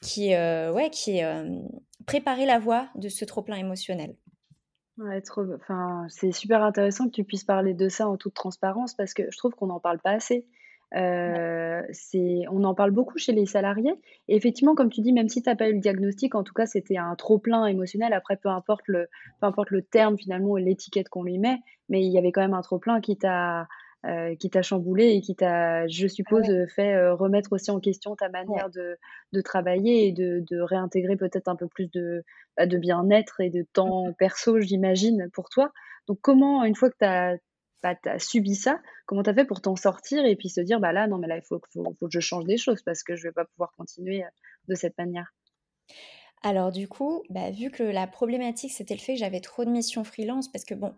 [0.02, 1.22] qui, ouais, qui
[2.06, 4.16] préparé la voie de ce trop-plein émotionnel.
[5.56, 9.24] Enfin, c'est super intéressant que tu puisses parler de ça en toute transparence parce que
[9.32, 10.46] je trouve qu'on n'en parle pas assez.
[10.96, 11.84] Euh,
[12.50, 13.94] on en parle beaucoup chez les salariés
[14.28, 16.54] et effectivement, comme tu dis, même si tu as pas eu le diagnostic, en tout
[16.54, 18.14] cas, c'était un trop-plein émotionnel.
[18.14, 19.08] Après, peu importe le
[19.40, 21.58] peu importe le terme finalement et l'étiquette qu'on lui met,
[21.90, 23.68] mais il y avait quand même un trop-plein qui t'a,
[24.06, 28.16] euh, qui t'a chamboulé et qui t'a, je suppose, fait, euh, remettre aussi en question
[28.16, 28.98] ta manière de
[29.34, 32.24] de travailler et de de réintégrer peut-être un peu plus de,
[32.58, 35.72] bah, de bien-être et de temps perso, j'imagine, pour toi.
[36.08, 37.38] Donc comment, une fois que tu as
[37.82, 40.62] bah, tu as subi ça, comment tu as fait pour t'en sortir et puis se
[40.62, 42.82] dire, bah là, non, mais là, il faut, faut, faut, que je change des choses
[42.84, 44.30] parce que je vais pas pouvoir continuer euh,
[44.68, 45.34] de cette manière
[46.44, 49.70] Alors du coup, bah, vu que la problématique, c'était le fait que j'avais trop de
[49.70, 50.94] missions freelance, parce que bon,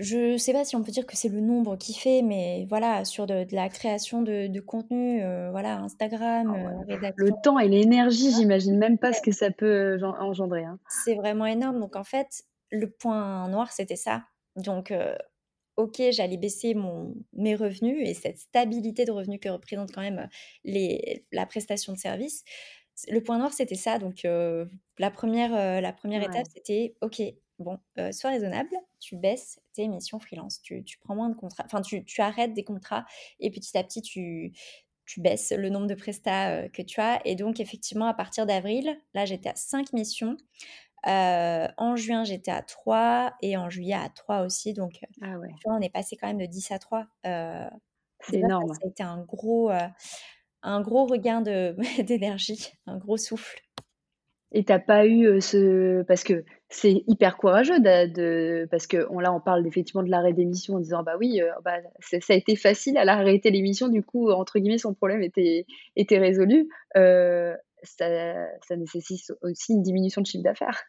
[0.00, 3.04] je sais pas si on peut dire que c'est le nombre qui fait, mais voilà,
[3.04, 8.32] sur de, la création de, contenu, euh, voilà, Instagram, ah euh, Le temps et l'énergie,
[8.32, 10.64] j'imagine même pas ce que ça peut engendrer.
[10.64, 10.78] Hein.
[11.04, 11.78] C'est vraiment énorme.
[11.78, 14.24] Donc en fait, le point noir, c'était ça.
[14.56, 14.92] Donc
[15.80, 20.28] ok, j'allais baisser mon, mes revenus et cette stabilité de revenus que représente quand même
[20.64, 22.44] les, la prestation de service.
[23.08, 23.98] Le point noir, c'était ça.
[23.98, 27.22] Donc, la première, la première étape, c'était ok,
[27.58, 27.78] bon,
[28.12, 32.04] sois raisonnable, tu baisses tes missions freelance, tu, tu prends moins de contrats, enfin, tu,
[32.04, 33.06] tu, arrêtes des contrats
[33.38, 34.52] et petit à petit, tu,
[35.06, 37.20] tu baisses le nombre de prestats que tu as.
[37.24, 40.36] Et donc, effectivement, à partir d'avril, là, j'étais à 5 missions.
[41.06, 44.74] Euh, en juin, j'étais à 3 et en juillet à 3 aussi.
[44.74, 45.48] Donc, ah ouais.
[45.66, 47.06] on est passé quand même de 10 à 3.
[47.26, 47.68] Euh,
[48.20, 48.72] c'est énorme.
[48.74, 49.88] Ça, a été un gros, euh,
[50.62, 51.40] un gros regain
[52.02, 53.60] d'énergie, un gros souffle.
[54.52, 59.32] Et t'as pas eu ce parce que c'est hyper courageux de, parce que on là
[59.32, 62.98] on parle effectivement de l'arrêt d'émission en disant bah oui bah, ça a été facile
[62.98, 66.68] à l'arrêter l'émission du coup entre guillemets son problème était était résolu
[67.82, 70.82] ça, nécessite aussi une diminution de chiffre d'affaires.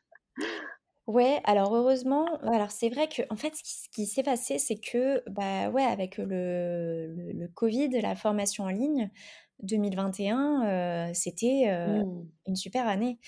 [1.08, 5.22] Ouais, alors heureusement, alors c'est vrai que en fait, ce qui, s'est passé, c'est que
[5.30, 9.10] bah ouais, avec le, le, Covid, la formation en ligne
[9.64, 12.28] 2021, euh, c'était euh, mmh.
[12.48, 13.20] une super année.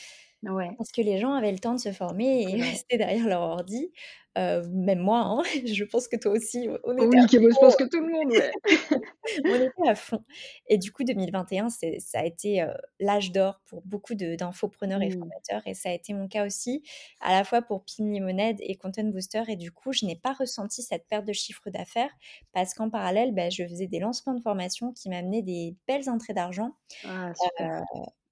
[0.44, 0.72] Ouais.
[0.78, 3.92] Parce que les gens avaient le temps de se former et rester derrière leur ordi.
[4.36, 6.68] Euh, même moi, hein, je pense que toi aussi.
[6.84, 8.34] On était oui, je pense que tout le monde.
[9.46, 10.24] on était à fond.
[10.68, 11.88] Et du coup, 2021, ça
[12.20, 12.66] a été
[13.00, 15.20] l'âge d'or pour beaucoup d'infopreneurs et mmh.
[15.20, 15.62] formateurs.
[15.68, 16.84] Et ça a été mon cas aussi,
[17.22, 19.44] à la fois pour Pin Limonade et Content Booster.
[19.48, 22.12] Et du coup, je n'ai pas ressenti cette perte de chiffre d'affaires
[22.54, 26.34] parce qu'en parallèle, bah, je faisais des lancements de formation qui m'amenaient des belles entrées
[26.34, 26.72] d'argent.
[27.06, 27.34] Ah,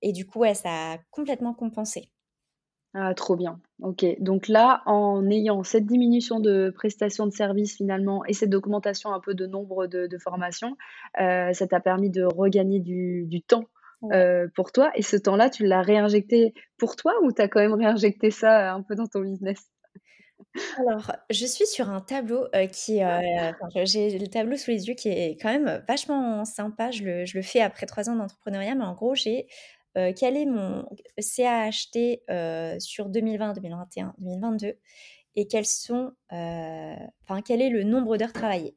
[0.01, 2.11] et du coup, ouais, ça a complètement compensé.
[2.93, 3.61] Ah, trop bien.
[3.81, 4.05] OK.
[4.19, 9.21] Donc là, en ayant cette diminution de prestations de services finalement et cette documentation un
[9.21, 10.75] peu de nombre de, formations,
[11.21, 13.63] euh, ça t'a permis de regagner du, temps
[14.11, 14.91] euh, pour toi.
[14.95, 18.73] Et ce temps-là, tu l'as réinjecté pour toi ou tu as quand même réinjecté ça
[18.73, 19.69] un peu dans ton business?
[20.79, 22.99] Alors, je suis sur un tableau qui,
[23.85, 26.91] j'ai le tableau sous les yeux qui est quand même vachement sympa.
[26.91, 29.47] Je le, je le fais après trois ans d'entrepreneuriat, mais en gros, j'ai
[29.97, 30.85] euh, quel est mon
[31.17, 34.77] CAHT euh, sur 2020, 2021, 2022
[35.35, 38.75] et quels sont, euh, enfin, quel est le nombre d'heures travaillées?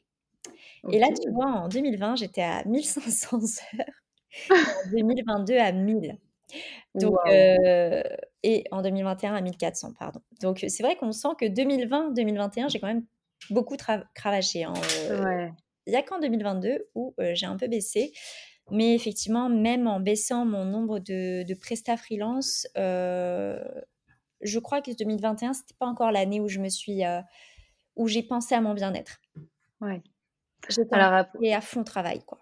[0.90, 3.38] Et là, tu vois, en 2020, j'étais à 1500
[3.78, 3.86] heures,
[4.50, 6.18] en 2022 à 1000.
[6.94, 10.20] Donc, et en 2021 à 1400, pardon.
[10.40, 13.06] Donc, c'est vrai qu'on sent que 2020-2021, j'ai quand même
[13.50, 13.76] beaucoup
[14.14, 14.64] cravaché.
[14.64, 14.74] Hein,
[15.86, 18.12] il n'y a qu'en 2022 où j'ai un peu baissé.
[18.70, 23.62] Mais effectivement, même en baissant mon nombre de, de prestats freelance, euh,
[24.40, 27.20] je crois que 2021, c'était pas encore l'année où je me suis, euh,
[27.96, 29.20] où j'ai pensé à mon bien-être.
[29.80, 30.02] Ouais.
[30.68, 32.38] J'étais à fond travail, quoi.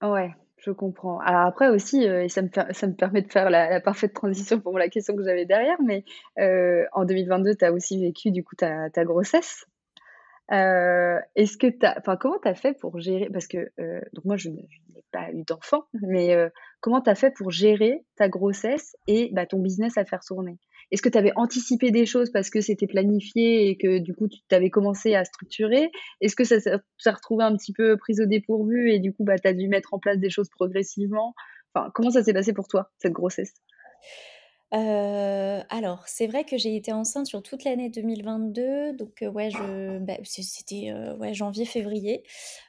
[0.00, 1.18] Ouais, je comprends.
[1.20, 4.60] Alors après aussi, euh, et ça me, ça me permet de faire la, parfaite transition
[4.60, 6.04] pour la question que j'avais derrière, mais
[6.92, 9.66] en 2022, tu as aussi vécu du coup ta, ta grossesse.
[10.50, 13.70] Est-ce que tu enfin comment tu as fait pour gérer parce que
[14.12, 14.50] donc moi je,
[15.10, 16.36] pas eu d'enfant, mais
[16.80, 20.58] comment tu as fait pour gérer ta grossesse et bah, ton business à faire tourner?
[20.90, 24.28] Est-ce que tu avais anticipé des choses parce que c'était planifié et que du coup
[24.28, 25.90] tu avais commencé à structurer?
[26.20, 29.38] Est-ce que ça s'est retrouvé un petit peu prise au dépourvu et du coup bah,
[29.38, 31.34] tu as dû mettre en place des choses progressivement?
[31.74, 33.54] Enfin, comment ça s'est passé pour toi, cette grossesse?
[34.78, 40.14] Alors, c'est vrai que j'ai été enceinte sur toute l'année 2022, donc ouais, je bah,
[40.24, 42.22] c'était, ouais, janvier-février,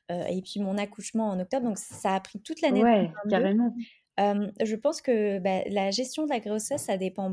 [0.10, 3.74] et puis mon accouchement en octobre, donc ça a pris toute l'année Ouais, carrément.
[4.18, 7.32] je pense que, bah, la gestion de la grossesse, ça dépend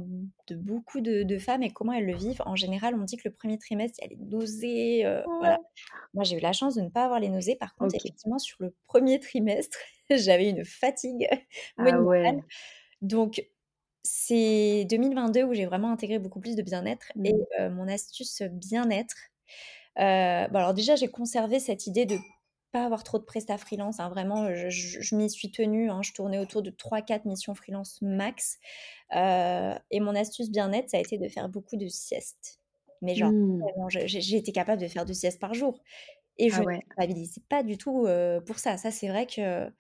[0.49, 2.43] de beaucoup de femmes et comment elles le vivent.
[2.47, 5.59] En général, on dit que le premier trimestre, il y a les nausées, voilà.
[6.15, 7.57] Moi, j'ai eu la chance de ne pas avoir les nausées.
[7.57, 9.79] Par contre, effectivement, sur le premier trimestre,
[10.11, 11.29] j'avais une fatigue
[11.79, 12.39] Ah ouais.
[13.01, 13.45] Donc
[14.05, 17.45] c'est 2022 où j'ai vraiment intégré beaucoup plus de bien-être et Mmh.
[17.71, 19.15] mon astuce bien-être,
[19.97, 20.03] bon
[20.59, 22.19] alors déjà j'ai conservé cette idée de
[22.73, 26.13] pas avoir trop de prestat freelance, hein, vraiment je je m'y suis tenue, hein, je
[26.15, 28.59] tournais autour de 3-4 missions freelance max,
[29.15, 32.61] et mon astuce bien-être, ça a été de faire beaucoup de siestes.
[33.03, 33.73] Mais genre Mmh.
[33.95, 35.81] j'ai été capable de faire 2 siestes par jour
[36.39, 36.83] et je Ah ne ouais.
[36.97, 38.07] culpabilise pas du tout,
[38.47, 38.79] pour ça.
[38.79, 39.71] Ça c'est vrai que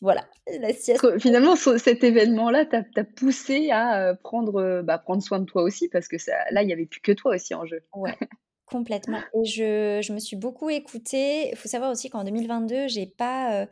[0.00, 0.28] voilà,
[0.60, 5.44] la sieste finalement, ce cet événement-là t'a poussé à, prendre, heu, bah, prendre soin de
[5.44, 7.82] toi aussi parce que ça là, il y avait plus que toi aussi en jeu.
[7.94, 8.18] Ouais,
[8.66, 11.50] complètement et je je me suis beaucoup écoutée.
[11.50, 13.68] Il faut savoir aussi qu'en 2022, j'ai pas, heu,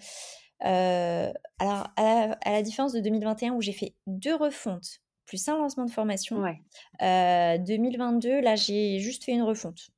[1.58, 5.56] alors à la à la différence de 2021 où j'ai fait 2 refontes plus un
[5.58, 6.62] lancement de formation, Ouais.
[7.02, 9.91] heu, 2022, là, j'ai juste fait une refonte.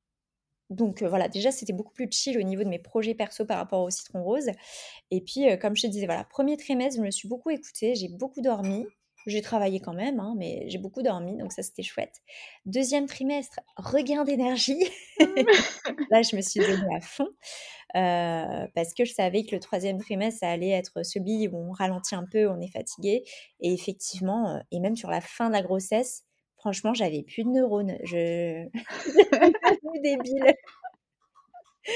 [0.69, 3.57] Donc heu, voilà, déjà, c'était beaucoup plus chill au niveau de mes projets perso par
[3.57, 4.49] rapport au citron rose
[5.11, 7.95] et puis, heu, comme je te disais, voilà, 1er trimestre, je me suis beaucoup écoutée,
[7.95, 8.85] j'ai beaucoup dormi.
[9.27, 12.21] J'ai travaillé quand même, hein, mais j'ai beaucoup dormi, donc ça, c'était chouette.
[12.67, 14.79] 2e trimestre, regain d'énergie.
[16.11, 17.27] Là, je me suis donnée à fond,
[17.97, 21.71] heu, parce que je savais que le 3e trimestre, ça allait être celui où on
[21.73, 23.23] ralentit un peu, on est fatigué
[23.61, 26.24] et effectivement, et même sur la fin de la grossesse,
[26.65, 27.97] franchement, j'avais plus de neurones.
[28.03, 28.67] Je
[30.03, 30.55] débile.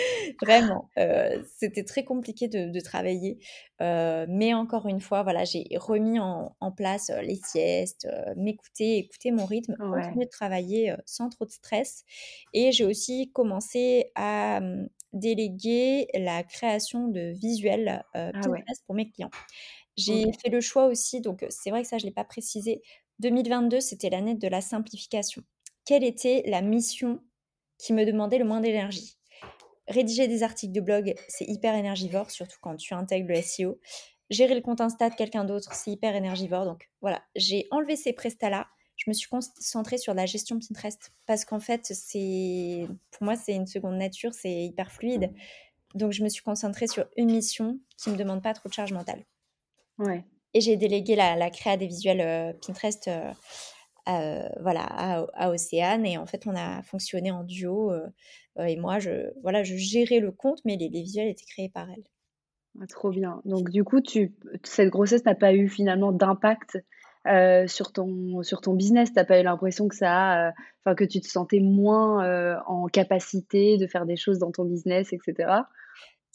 [0.42, 3.40] Vraiment, heu, c'était très compliqué de de travailler,
[3.82, 8.98] heu, mais encore une fois, voilà, j'ai remis en en place, heu, les siestes, m'écouter,
[8.98, 9.86] écouter mon rythme, Ouais.
[9.92, 12.04] continuer de travailler, sans trop de stress
[12.54, 18.04] et j'ai aussi commencé à, mmh, déléguer la création de visuels,
[18.34, 18.70] Ah ouais.
[18.86, 19.32] Pour mes clients.
[19.98, 22.82] J'ai fait le choix aussi, donc c'est vrai que ça, je l'ai pas précisé,
[23.20, 25.44] 2022, c'était l'année de la simplification.
[25.86, 27.22] Quelle était la mission
[27.78, 29.18] qui me demandait le moins d'énergie?
[29.88, 33.80] Rédiger des articles de blog, c'est hyper énergivore, surtout quand tu intègres le SEO.
[34.30, 36.66] Gérer le compte Insta de quelqu'un d'autre, c'est hyper énergivore.
[36.66, 38.68] Donc voilà, j'ai enlevé ces prestats-là.
[38.96, 43.56] Je me suis concentrée sur la gestion Pinterest parce qu'en fait, c'est pour moi, c'est
[43.56, 45.34] une seconde nature, c'est hyper fluide.
[45.96, 48.94] Donc je me suis concentrée sur une mission qui me demande pas trop de charge
[48.94, 49.26] mentale
[49.98, 50.24] Ouais.
[50.54, 53.22] Et j'ai délégué la la créa des visuels, heu, Pinterest, heu,
[54.06, 54.84] à, voilà,
[55.36, 57.94] à Océane et en fait, on a fonctionné en duo,
[58.60, 62.04] et moi, je voilà, je gérais le compte, mais les visuels étaient créés par elle.
[62.82, 63.42] Ah, trop bien.
[63.46, 64.00] Donc du coup,
[64.64, 66.78] cette grossesse n'a pas eu finalement d'impact,
[67.68, 69.12] sur ton sur ton business?
[69.14, 69.96] Tu as pas eu l'impression que
[70.96, 75.20] que tu te sentais moins, en capacité de faire des choses dans ton business et
[75.26, 75.68] cetera?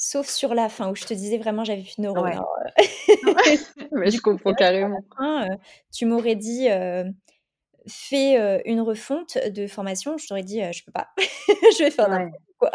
[0.00, 1.82] Sauf sur la fin où je te disais vraiment j'avais
[2.14, 2.36] Ouais.
[2.36, 2.46] hein,
[3.22, 3.58] Ouais,
[3.92, 5.04] mais je comprends carrément.
[5.16, 5.56] fin, heu,
[5.92, 7.04] tu m'aurais dit, heu:
[7.88, 11.90] «Fais, heu, une refonte de formation», je t'aurais dit: «Heu, je peux pas, je vais
[11.92, 12.34] faire Ouais.
[12.40, 12.72] n'importe quoi».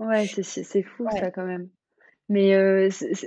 [0.00, 1.20] Ouais, c'est fou Ouais.
[1.20, 1.68] ça quand même.
[2.28, 2.56] Mais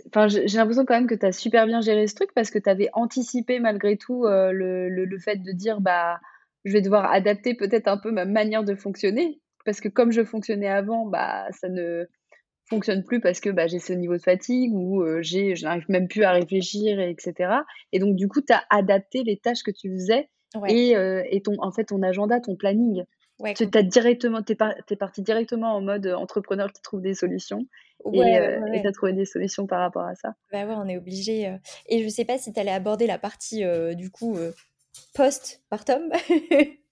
[0.10, 2.60] enfin, j'ai l'impression quand même que tu as super bien géré ce truc parce que
[2.60, 6.19] tu avais anticipé malgré tout, le le le fait de dire: «Bah,
[6.65, 9.41] je vais devoir adapter peut-être un peu ma manière de fonctionner».
[9.65, 12.08] Parce que comme je fonctionnais avant, bah, ça ne
[12.69, 16.08] fonctionne plus parce que, bah, j'ai ce niveau de fatigue ou j'ai je n'arrive même
[16.08, 19.71] plus à réfléchir et cetera et donc du coup, tu as adapté les tâches que
[19.71, 20.69] tu faisais Ouais.
[20.69, 23.03] et heu et ton en fait, ton agenda, ton planning.
[23.39, 26.82] Ouais, Tu as directement tu es par tu es partie directement en mode, entrepreneur qui
[26.82, 27.65] trouve des solutions
[28.13, 30.34] et ouais, et tu as trouvé des solutions par rapport à ça?
[30.51, 33.17] Bah, ouais, on est obligé, heu et je sais pas si tu allais aborder la
[33.19, 34.38] partie, heu, du coup,
[35.13, 36.12] post-partum?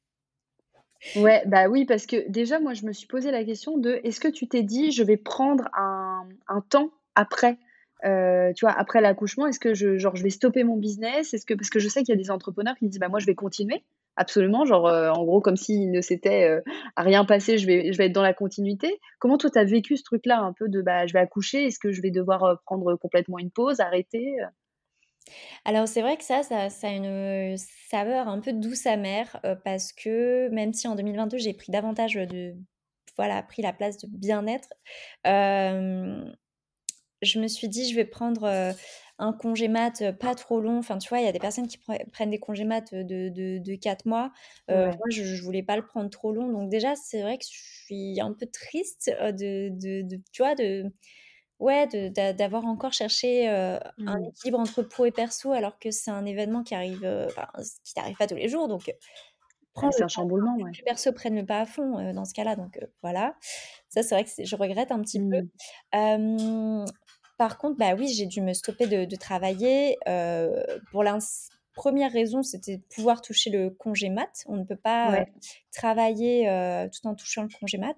[1.13, 4.19] Ouais, bah, oui, parce que déjà, moi, je me suis posé la question de: «Est-ce
[4.19, 7.57] que tu t'es dit: "Je vais prendre un temps après"?»
[8.05, 11.33] heu, tu vois, après l'accouchement, est-ce que je genre, je vais stopper mon business?
[11.33, 13.19] Est-ce que parce que je sais qu'il y a des entrepreneurs qui disent: «Bah, moi,
[13.19, 13.83] je vais continuer».
[14.17, 16.63] Absolument, genre, heu, en gros, comme s'il ne s'était, heu,
[16.97, 18.99] rien passé, je vais être dans la continuité.
[19.19, 21.79] Comment toi, tu as vécu ce truc-là un peu de: «Bah, je vais accoucher, est-ce
[21.79, 24.35] que je vais devoir, prendre complètement une pause, arrêter?»
[25.65, 29.93] Alors c'est vrai que ça ça ça a une, saveur un peu douce amère, parce
[29.93, 32.55] que même si en 2022 j'ai pris davantage, de
[33.17, 34.69] voilà, pris la place de bien-être,
[37.21, 38.73] je me suis dit: «Je vais prendre,
[39.17, 40.77] un congé mat pas trop long.
[40.77, 41.77] Enfin, tu vois, il y a des personnes qui
[42.11, 44.31] prennent des congés mat de, de, de 4 mois.
[44.69, 46.51] Moi, je, je voulais pas le prendre trop long.
[46.51, 50.55] Donc déjà, c'est vrai que je suis un peu triste de, de, de tu vois,
[50.55, 50.91] de
[51.59, 51.87] Ouais,
[52.33, 54.25] d'avoir encore cherché, un mmh.
[54.25, 56.99] équilibre entre pro et perso alors que c'est un événement qui arrive,
[57.83, 58.93] qui n'arrive pas tous les jours donc
[59.91, 60.71] c'est un chamboulement, ouais.
[60.75, 63.35] les perso prennent le pas à fond, dans ce cas-là donc voilà.
[63.89, 65.47] Ça, c'est vrai que je regrette un petit peu.
[65.93, 66.85] Mmh.
[67.37, 69.97] par contre, bah, oui, j'ai dû me stopper de travailler,
[70.91, 71.19] pour la
[71.73, 74.43] première raison, c'était de pouvoir toucher le congé mat.
[74.47, 75.25] On ne peut pas,
[75.73, 76.45] travailler,
[76.93, 77.97] tout en touchant le congé mat.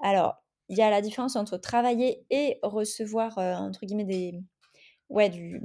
[0.00, 0.36] Alors
[0.68, 4.34] il y a la différence entre travailler et recevoir, euh, entre guillemets, des,
[5.08, 5.60] ouais, du,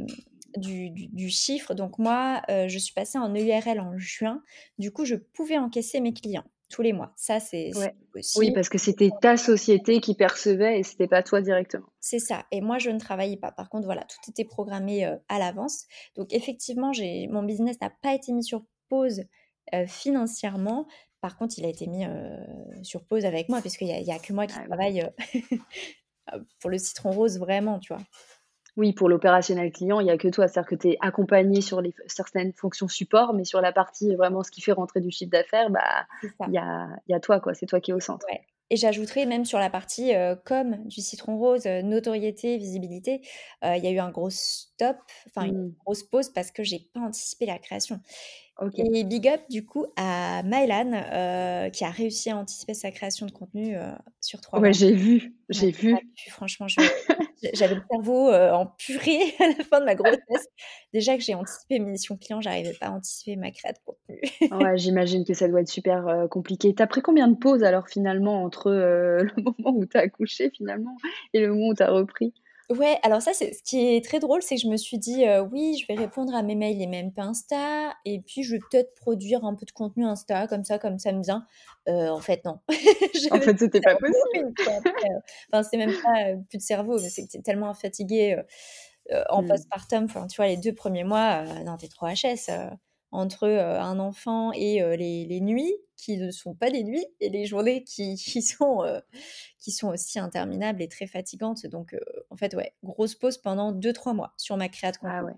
[0.57, 1.73] du, du, chiffre.
[1.73, 4.41] Donc moi, euh, je suis passée en EURL en juin.
[4.77, 7.13] Du coup, je pouvais encaisser mes clients tous les mois.
[7.17, 7.71] Ça, c'est
[8.13, 8.45] possible.
[8.45, 11.87] Oui, parce que c'était ta société qui percevait et c'était pas toi directement.
[11.99, 12.45] C'est ça.
[12.51, 13.51] Et moi, je ne travaillais pas.
[13.51, 15.85] Par contre, voilà, tout était programmé euh, à l'avance.
[16.15, 16.91] Donc effectivement,
[17.29, 19.23] mon business n'a pas été mis sur pause
[19.87, 20.87] financièrement,
[21.23, 22.03] par contre, il a été mis
[22.81, 25.09] sur pause avec moi, puisqu'il n'y a, a, que moi qui travaille
[26.59, 28.03] pour le citron rose, vraiment, tu vois.
[28.75, 30.49] Oui, pour l'opérationnel client, il n'y a que toi.
[30.49, 34.43] C'est-à-dire que tu es accompagné sur les, certaines fonctions support, mais sur la partie vraiment
[34.43, 36.05] ce qui fait rentrer du chiffre d'affaires, bah,
[36.49, 37.53] il y a, y a, toi, quoi.
[37.53, 38.27] C'est toi qui es au centre.
[38.69, 40.11] Et j'ajouterais même sur la partie
[40.43, 43.21] com du citron rose, notoriété, visibilité,
[43.63, 44.97] il y a eu un gros stop,
[45.27, 45.75] enfin une mmh.
[45.85, 48.01] grosse pause parce que j'ai pas anticipé la création.
[48.77, 53.25] Et big up du coup à Mylan euh, qui a réussi à anticiper sa création
[53.25, 53.91] de contenu euh,
[54.21, 54.67] sur trois mois.
[54.67, 55.95] Ouais, j'ai vu, j'ai vu.
[56.29, 60.47] franchement, j'avais le cerveau euh, en purée à la fin de ma grossesse.
[60.93, 64.61] Déjà que j'ai anticipé mes missions clients, j'arrivais pas à anticiper ma création de contenu.
[64.63, 66.75] ouais, j'imagine que ça doit être super compliqué.
[66.75, 70.95] T'as pris combien de pauses alors finalement entre le moment où t'as accouché finalement
[71.33, 72.33] et le moment où t'as repris?
[72.69, 75.25] Ouais, alors ça, c'est ce qui est très drôle, c'est que je me suis dit,
[75.51, 78.59] oui, je vais répondre à mes mails et même pas Insta, et puis je vais
[78.59, 81.45] peut-être produire un peu de contenu Insta, comme ça, comme ça me vient.
[81.87, 82.59] en fait, non.
[83.31, 84.53] En fait, c'était pas possible.
[85.51, 88.41] enfin, c'est même pas plus de cerveau, mais c'est que t'es tellement fatigué
[89.29, 89.47] en mmh.
[89.47, 90.03] postpartum.
[90.05, 92.49] Enfin, tu vois, les deux premiers mois, non, t'es trop HS
[93.11, 97.83] entre un enfant et les, nuits qui ne sont pas des nuits et les journées
[97.83, 98.83] qui, sont,
[99.63, 101.65] qui sont aussi interminables et très fatigantes.
[101.67, 101.95] Donc,
[102.29, 105.33] en fait, ouais, grosse pause pendant 2-3 mois sur ma création de Ah ouais.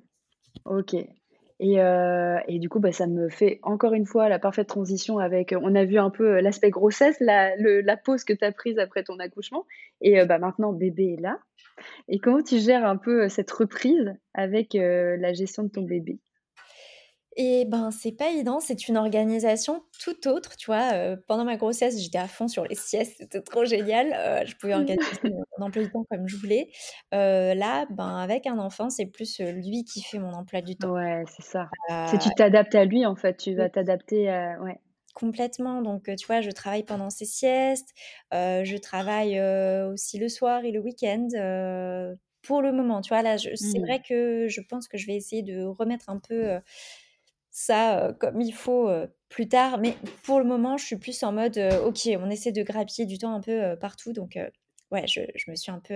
[0.66, 0.96] Ok.
[1.60, 1.76] Et,
[2.48, 5.76] et, du coup, bah, ça me fait encore une fois la parfaite transition avec, on
[5.76, 9.20] a vu un peu l'aspect grossesse, la, la, pause que tu as prise après ton
[9.20, 9.66] accouchement.
[10.02, 11.40] Et bah, maintenant, bébé est là.
[12.10, 16.20] Et comment tu gères un peu cette reprise avec la gestion de ton bébé?
[17.38, 21.18] Et ben, c'est pas évident, c'est une organisation tout autre, tu vois.
[21.28, 24.46] pendant ma grossesse, j'étais à fond sur les siestes, c'était trop génial.
[24.46, 24.74] je pouvais
[25.20, 26.70] organiser mon emploi du temps comme je voulais.
[27.12, 30.94] là, ben, avec un enfant, c'est plus lui qui fait mon emploi du temps.
[30.94, 31.70] Ouais, c'est ça.
[32.10, 33.36] C'est tu t'adaptes à lui, en fait.
[33.36, 34.58] Tu vas t'adapter à...
[34.62, 34.80] Ouais.
[35.14, 35.82] Complètement.
[35.82, 37.90] Donc, tu vois, je travaille pendant ses siestes.
[38.32, 39.42] je travaille
[39.92, 41.28] aussi le soir et le week-end.
[42.44, 43.82] pour le moment, tu vois, là, c'est mmh.
[43.82, 46.60] vrai que je pense que je vais essayer de remettre un peu
[47.56, 48.90] ça comme il faut
[49.30, 49.80] plus tard.
[49.80, 53.18] Mais pour le moment, je suis plus en mode ok, on essaie de grappiller du
[53.18, 54.14] temps un peu partout.
[54.14, 54.38] Donc,
[54.92, 55.96] ouais, je, me suis un peu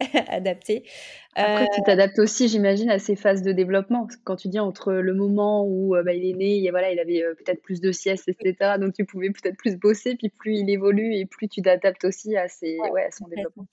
[0.28, 0.88] adaptée.
[1.34, 4.06] Après, tu t'adaptes aussi, j'imagine, à ces phases de développement.
[4.22, 7.22] Quand tu dis entre le moment où bah, il est né, il, voilà, il avait
[7.34, 8.76] peut-être plus de siestes, etc.
[8.78, 10.14] Donc, tu pouvais peut-être plus bosser.
[10.14, 13.66] Puis, plus il évolue et plus tu t'adaptes aussi à, ses, ouais, son développement.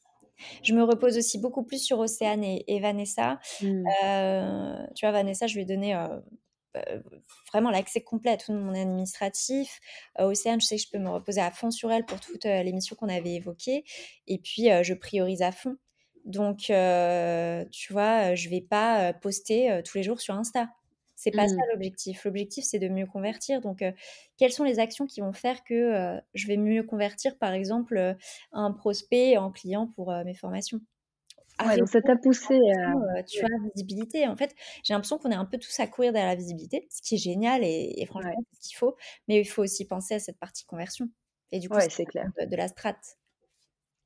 [0.64, 3.40] Je me repose aussi beaucoup plus sur Océane et, Vanessa.
[3.62, 3.84] Mmh.
[4.96, 6.08] tu vois, Vanessa, je lui ai donné euh,
[7.52, 9.80] vraiment l'accès complet à tout mon administratif.
[10.20, 12.46] Euh, Océane, je sais que je peux me reposer à fond sur elle pour toutes
[12.46, 13.84] euh, les missions qu'on avait évoquées.
[14.28, 15.78] Et puis, je priorise à fond.
[16.26, 20.70] Donc, tu vois, je vais pas poster tous les jours sur Insta.
[21.16, 21.72] C'est pas ça mmh.
[21.72, 22.26] l'objectif.
[22.26, 23.62] L'objectif, c'est de mieux convertir.
[23.62, 23.84] Donc,
[24.38, 28.16] quelles sont les actions qui vont faire que je vais mieux convertir, par exemple,
[28.52, 30.80] un prospect en client pour mes formations?
[31.60, 33.24] Ouais, donc ça t'a poussé à...
[33.24, 34.28] tu as la visibilité.
[34.28, 37.02] En fait, j'ai l'impression qu'on est un peu tous à courir derrière la visibilité, ce
[37.02, 38.96] qui est génial et, franchement, c'est ce qu'il faut.
[39.28, 41.08] Mais il faut aussi penser à cette partie conversion.
[41.52, 42.26] Et du coup, c'est clair.
[42.50, 43.18] De, la strate.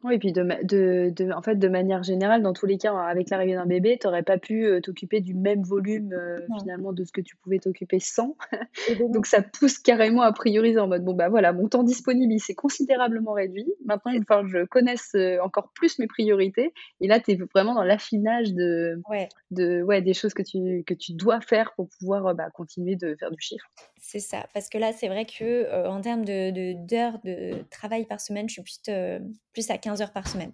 [0.04, 2.94] Oui, et puis de, de, de, en fait, de manière générale, dans tous les cas,
[2.96, 6.16] avec l'arrivée d'un bébé, tu n'aurais pas pu t'occuper du même volume
[6.60, 8.36] finalement de ce que tu pouvais t'occuper sans.
[9.14, 12.40] Donc ça pousse carrément à prioriser en mode bon, bah voilà, mon temps disponible il
[12.40, 13.66] s'est considérablement réduit.
[13.86, 16.74] Maintenant, il faut que je connaisse encore plus mes priorités.
[17.02, 19.30] Et là, tu es vraiment dans l'affinage de, ouais.
[19.52, 23.16] de, ouais, des choses que tu, que tu dois faire pour pouvoir bah, continuer de
[23.20, 23.66] faire du chiffre.
[24.00, 28.06] C'est ça, parce que là, c'est vrai que en termes d'heures de, d'heures de, travail
[28.06, 28.94] par semaine, je suis plus,
[29.54, 30.52] plus à 15 heures par semaine.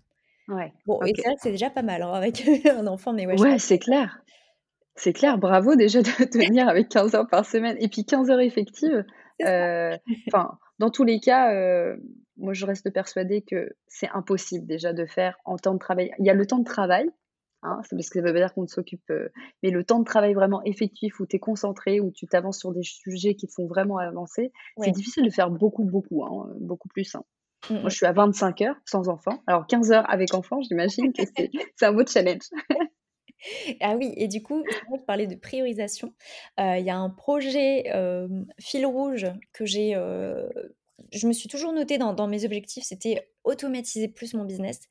[0.47, 0.71] Ouais.
[0.85, 3.39] Bon, et ça, c'est déjà pas mal hein, avec un enfant, mais ouais.
[3.41, 4.21] Ouais, c'est clair.
[4.95, 8.39] C'est clair, bravo déjà de tenir avec 15 heures par semaine et puis 15 heures
[8.39, 9.03] effectives.
[10.27, 11.51] Enfin, dans tous les cas,
[12.37, 16.11] moi je reste persuadée que c'est impossible déjà de faire en temps de travail.
[16.19, 17.09] Il y a le temps de travail,
[17.63, 19.11] hein, c'est parce que ça veut pas dire qu'on ne s'occupe,
[19.63, 22.71] mais le temps de travail vraiment effectif où tu es concentré, où tu t'avances sur
[22.71, 26.87] des sujets qui te font vraiment avancer, c'est difficile de faire beaucoup, beaucoup, hein, beaucoup
[26.87, 27.15] plus.
[27.15, 27.23] Hein.
[27.69, 29.41] Mmh moi, je suis à 25 heures sans enfant.
[29.47, 31.51] Alors, 15 heures avec enfant, j'imagine que c'est
[31.85, 32.43] un beau challenge.
[33.81, 36.13] Ah oui, et du coup, je parler de priorisation.
[36.57, 37.91] Il y a un projet
[38.59, 39.93] fil rouge que j'ai.
[41.11, 44.81] je me suis toujours noté dans, dans mes objectifs, c'était automatiser plus mon business.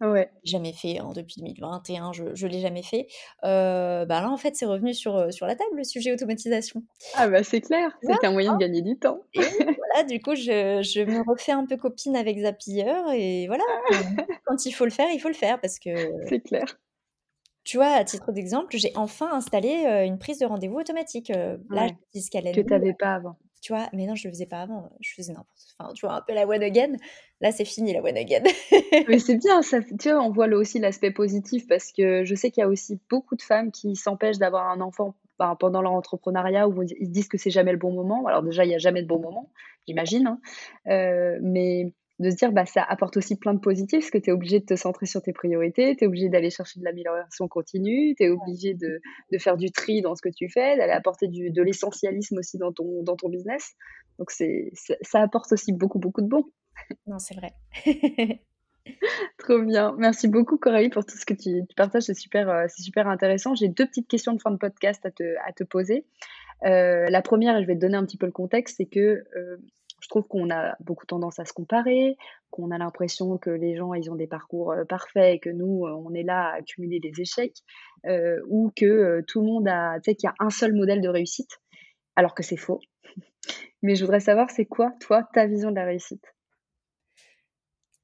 [0.00, 0.30] Ouais.
[0.44, 3.06] Jamais fait hein, depuis 2021, je ne l'ai jamais fait.
[3.42, 6.82] bah là, en fait, c'est revenu sur, sur la table le sujet automatisation.
[7.14, 9.20] Ah bah c'est clair, c'est un moyen de gagner du temps.
[9.34, 13.64] Et voilà, du coup, je, je, me refais un peu copine avec Zapier et voilà,
[14.44, 15.90] quand il faut le faire, il faut le faire parce que.
[16.28, 16.64] C'est clair.
[17.64, 21.28] Tu vois, à titre d'exemple, j'ai enfin installé une prise de rendez-vous automatique.
[21.28, 23.36] là, je dis ce qu'elle Que tu n'avais pas avant.
[23.62, 24.90] Tu vois, mais non, je le faisais pas avant.
[25.00, 25.48] Je faisais n'importe
[25.78, 26.96] Enfin, tu vois, un peu la one again.
[27.40, 28.42] Là, c'est fini la one again.
[29.08, 32.34] mais c'est bien, ça, tu vois, on voit là aussi l'aspect positif parce que je
[32.34, 35.14] sais qu'il y a aussi beaucoup de femmes qui s'empêchent d'avoir un enfant
[35.60, 38.26] pendant leur entrepreneuriat où ils disent que c'est jamais le bon moment.
[38.26, 39.48] Alors déjà, il n'y a jamais de bon moment,
[39.86, 40.26] j'imagine.
[40.26, 40.40] Hein.
[41.40, 44.32] mais de se dire bah ça apporte aussi plein de positifs parce que tu es
[44.32, 48.14] obligé de te centrer sur tes priorités, tu es obligé d'aller chercher de l'amélioration continue,
[48.14, 49.00] tu es obligé de,
[49.32, 52.58] de, faire du tri dans ce que tu fais, d'aller apporter du, de l'essentialisme aussi
[52.58, 53.72] dans ton, dans ton business.
[54.18, 56.44] Donc c'est ça apporte aussi beaucoup beaucoup de bon.
[57.06, 57.54] Non, c'est vrai.
[59.38, 59.94] Trop bien.
[59.98, 63.54] Merci beaucoup Coralie pour tout ce que tu, partages, c'est super, euh, c'est super intéressant.
[63.54, 66.04] J'ai deux petites questions de fin de podcast à te, à te poser.
[66.64, 69.24] Euh, la première, et je vais te donner un petit peu le contexte, c'est que
[69.36, 69.56] euh,
[70.02, 72.16] je trouve qu'on a beaucoup tendance à se comparer,
[72.50, 76.12] qu'on a l'impression que les gens, ils ont des parcours parfaits et que nous, on
[76.12, 77.58] est là à accumuler des échecs,
[78.48, 81.08] ou que tout le monde a, tu sais, qu'il y a un seul modèle de
[81.08, 81.60] réussite,
[82.16, 82.80] alors que c'est faux.
[83.82, 86.24] Mais je voudrais savoir, c'est quoi, toi, ta vision de la réussite?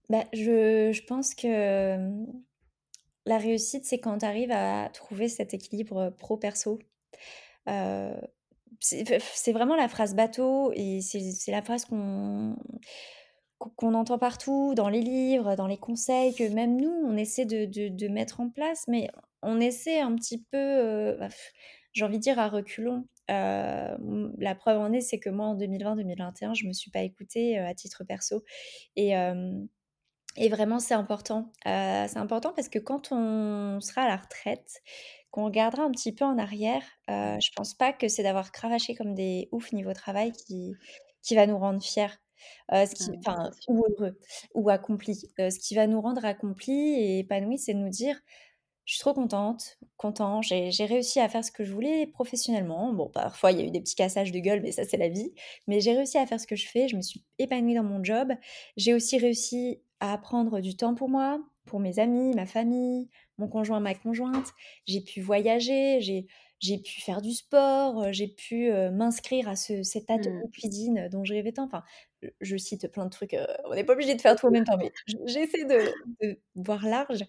[0.09, 1.99] Bah, je, je, pense que
[3.27, 6.79] la réussite, c'est quand tu arrives à trouver cet équilibre pro-perso.
[7.69, 8.17] Euh,
[8.81, 12.57] c'est vraiment la phrase bateau et c'est la phrase qu'on
[13.59, 17.65] qu'on entend partout, dans les livres, dans les conseils, que même nous, on essaie de,
[17.67, 19.09] de, mettre en place, mais
[19.43, 21.29] on essaie un petit peu, euh,
[21.93, 23.07] j'ai envie de dire, à reculons.
[23.31, 23.97] Euh,
[24.39, 27.59] la preuve en est, c'est que moi, en 2020-2021, je ne me suis pas écoutée
[27.59, 28.45] euh, à titre perso.
[28.97, 29.13] Et,
[30.37, 31.53] et vraiment, c'est important.
[31.65, 34.83] c'est important parce que quand on sera à la retraite,
[35.31, 38.95] qu'on regardera un petit peu en arrière, euh, je pense pas que c'est d'avoir cravaché
[38.95, 40.75] comme des oufs niveau travail qui,
[41.23, 42.07] qui va nous rendre fiers.
[42.73, 44.19] Euh, ce qui, enfin, ou heureux,
[44.55, 45.31] ou accomplis.
[45.41, 48.21] Euh, ce qui va nous rendre accomplis et épanouis, c'est de nous dire
[48.89, 52.91] je suis trop contente, content, j'ai réussi à faire ce que je voulais professionnellement.
[52.95, 55.11] Bon, parfois il y a eu des petits cassages de gueule, mais ça c'est la
[55.11, 55.35] vie.
[55.67, 58.03] Mais j'ai réussi à faire ce que je fais, je me suis épanouie dans mon
[58.03, 58.33] job.
[58.79, 63.49] J'ai aussi réussi à prendre du temps pour moi, pour mes amis, ma famille, mon
[63.49, 64.53] conjoint, ma conjointe.
[64.87, 66.01] J'ai pu voyager,
[66.61, 70.47] j'ai pu faire du sport, euh, j'ai pu euh, m'inscrire à ce, cet atelier de
[70.47, 70.51] mmh.
[70.51, 71.65] cuisine dont je rêvais tant.
[71.65, 71.85] Enfin,
[72.41, 73.35] je cite plein de trucs.
[73.35, 74.93] Euh, on n'est pas obligé de faire tout en même temps, mais
[75.27, 77.25] j'essaie de, voir large.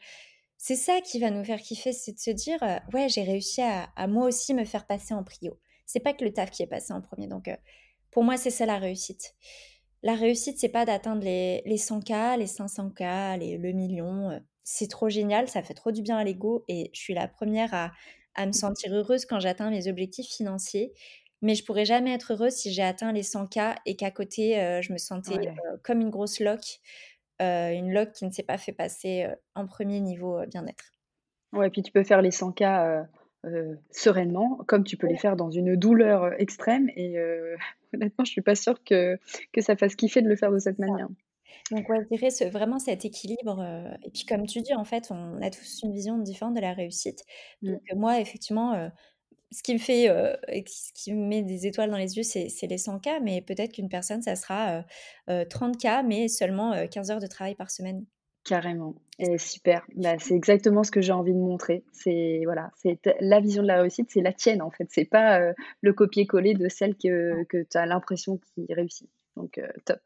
[0.57, 2.59] C'est ça qui va nous faire kiffer, c'est de se dire
[2.93, 5.57] ouais, j'ai réussi à, moi aussi me faire passer en prio.
[5.85, 7.27] C'est pas que le taf qui est passé en premier.
[7.27, 7.49] Donc,
[8.11, 9.35] pour moi, c'est ça la réussite.
[10.03, 14.41] La réussite, c'est pas d'atteindre les, les 100K, les 500K, les, le million
[14.71, 17.73] c'est trop génial, ça fait trop du bien à l'ego et je suis la première
[17.73, 17.91] à,
[18.37, 18.53] me mmh.
[18.53, 20.93] sentir heureuse quand j'atteins mes objectifs financiers.
[21.41, 24.83] Mais je pourrais jamais être heureuse si j'ai atteint les 100K et qu'à côté, euh,
[24.83, 26.81] je me sentais euh, comme une grosse loque,
[27.41, 30.93] euh, une loque qui ne s'est pas fait passer en premier niveau bien-être.
[31.51, 33.07] Ouais, puis tu peux faire les 100K
[33.89, 36.89] sereinement, comme tu peux les faire dans une douleur extrême.
[36.95, 37.17] Et
[37.93, 39.17] honnêtement, je suis pas sûre que,
[39.51, 41.07] que ça fasse kiffer de le faire de cette manière.
[41.71, 45.09] Donc ouais, je dirais vraiment cet équilibre, euh, et puis comme tu dis, en fait,
[45.11, 47.23] on a tous une vision différente de la réussite.
[47.61, 47.71] Mmh.
[47.71, 48.89] Donc moi, effectivement, euh,
[49.51, 50.35] ce qui me fait, euh,
[50.65, 53.73] ce qui me met des étoiles dans les yeux, c'est les 100 K, mais peut-être
[53.73, 54.83] qu'une personne, ça sera
[55.27, 58.05] 30 K, mais seulement 15 heures de travail par semaine.
[58.45, 58.95] Carrément.
[59.19, 59.85] Et super.
[59.95, 61.83] Bah, c'est exactement ce que j'ai envie de montrer.
[61.91, 64.87] C'est voilà, c'est la vision de la réussite, c'est la tienne en fait.
[64.89, 65.41] C'est pas
[65.81, 69.09] le copier-coller de celle que, que tu as l'impression qui réussit.
[69.35, 69.99] Donc top.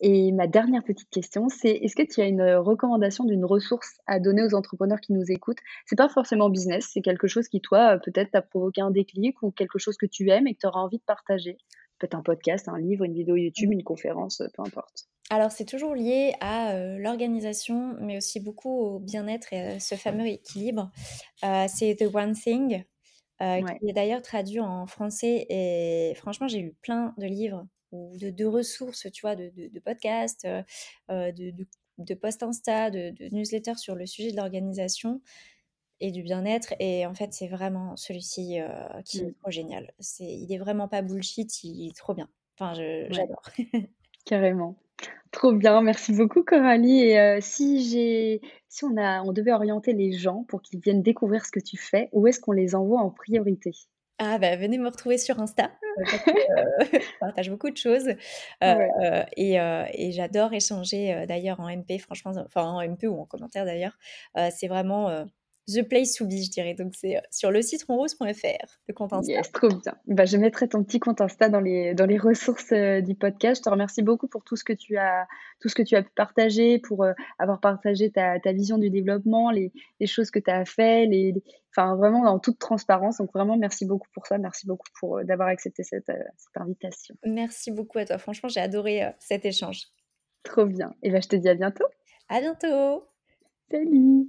[0.00, 4.20] Et ma dernière petite question, c'est est-ce que tu as une recommandation d'une ressource à
[4.20, 5.58] donner aux entrepreneurs qui nous écoutent?
[5.86, 9.50] C'est pas forcément business, c'est quelque chose qui, toi, peut-être t'a provoqué un déclic ou
[9.50, 11.56] quelque chose que tu aimes et que tu auras envie de partager.
[11.98, 15.08] Peut-être un podcast, un livre, une vidéo YouTube, une conférence, peu importe.
[15.30, 20.26] Alors, c'est toujours lié à l'organisation, mais aussi beaucoup au bien-être et à ce fameux
[20.26, 20.90] équilibre.
[21.42, 22.84] c'est The One Thing
[23.40, 25.46] qui est d'ailleurs traduit en français.
[25.50, 30.46] Et franchement, j'ai lu plein de livres ou de, ressources, tu vois, de, podcasts,
[31.08, 31.54] de,
[31.98, 35.20] de, posts Insta, de, newsletters sur le sujet de l'organisation
[36.00, 36.74] et du bien-être.
[36.80, 38.58] Et en fait, c'est vraiment celui-ci
[39.04, 39.34] qui est mmh.
[39.34, 39.92] trop génial.
[39.98, 42.28] C'est, il est vraiment pas bullshit, il est trop bien.
[42.58, 43.42] Enfin, j'adore.
[44.24, 44.76] Carrément.
[45.30, 47.02] Trop bien, merci beaucoup Coralie.
[47.02, 51.44] Et si j'ai, si on a, on devait orienter les gens pour qu'ils viennent découvrir
[51.44, 53.72] ce que tu fais, où est-ce qu'on les envoie en priorité?
[54.18, 55.70] Ah bah venez me retrouver sur Insta,
[56.92, 58.08] je partage beaucoup de choses
[59.36, 63.96] et, et j'adore échanger d'ailleurs en MP, franchement, enfin en MP ou en commentaire d'ailleurs.
[64.50, 65.26] c'est vraiment
[65.68, 66.74] The Place to Be, je dirais.
[66.74, 69.32] Donc, c'est euh, sur le citronrose.fr, le compte Insta.
[69.32, 69.94] Yes, trop bien.
[70.06, 73.60] Bah, je mettrai ton petit compte Insta dans les, dans les ressources euh, du podcast.
[73.60, 75.26] Je te remercie beaucoup pour tout ce que tu as,
[75.60, 78.88] tout ce que tu as pu partager, pour euh, avoir partagé ta, ta, vision du
[78.88, 81.34] développement, les, les choses que tu as fait, les,
[81.76, 83.18] enfin, vraiment dans toute transparence.
[83.18, 84.38] Donc, vraiment, merci beaucoup pour ça.
[84.38, 87.14] Merci beaucoup pour d'avoir accepté cette, cette, invitation.
[87.24, 88.18] Merci beaucoup à toi.
[88.18, 89.82] Franchement, j'ai adoré cet échange.
[90.44, 90.94] Trop bien.
[91.02, 91.84] Et ben, je te dis à bientôt.
[92.28, 93.04] À bientôt.
[93.70, 94.28] Salut.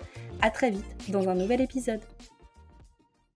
[0.41, 2.01] À très vite dans un nouvel épisode.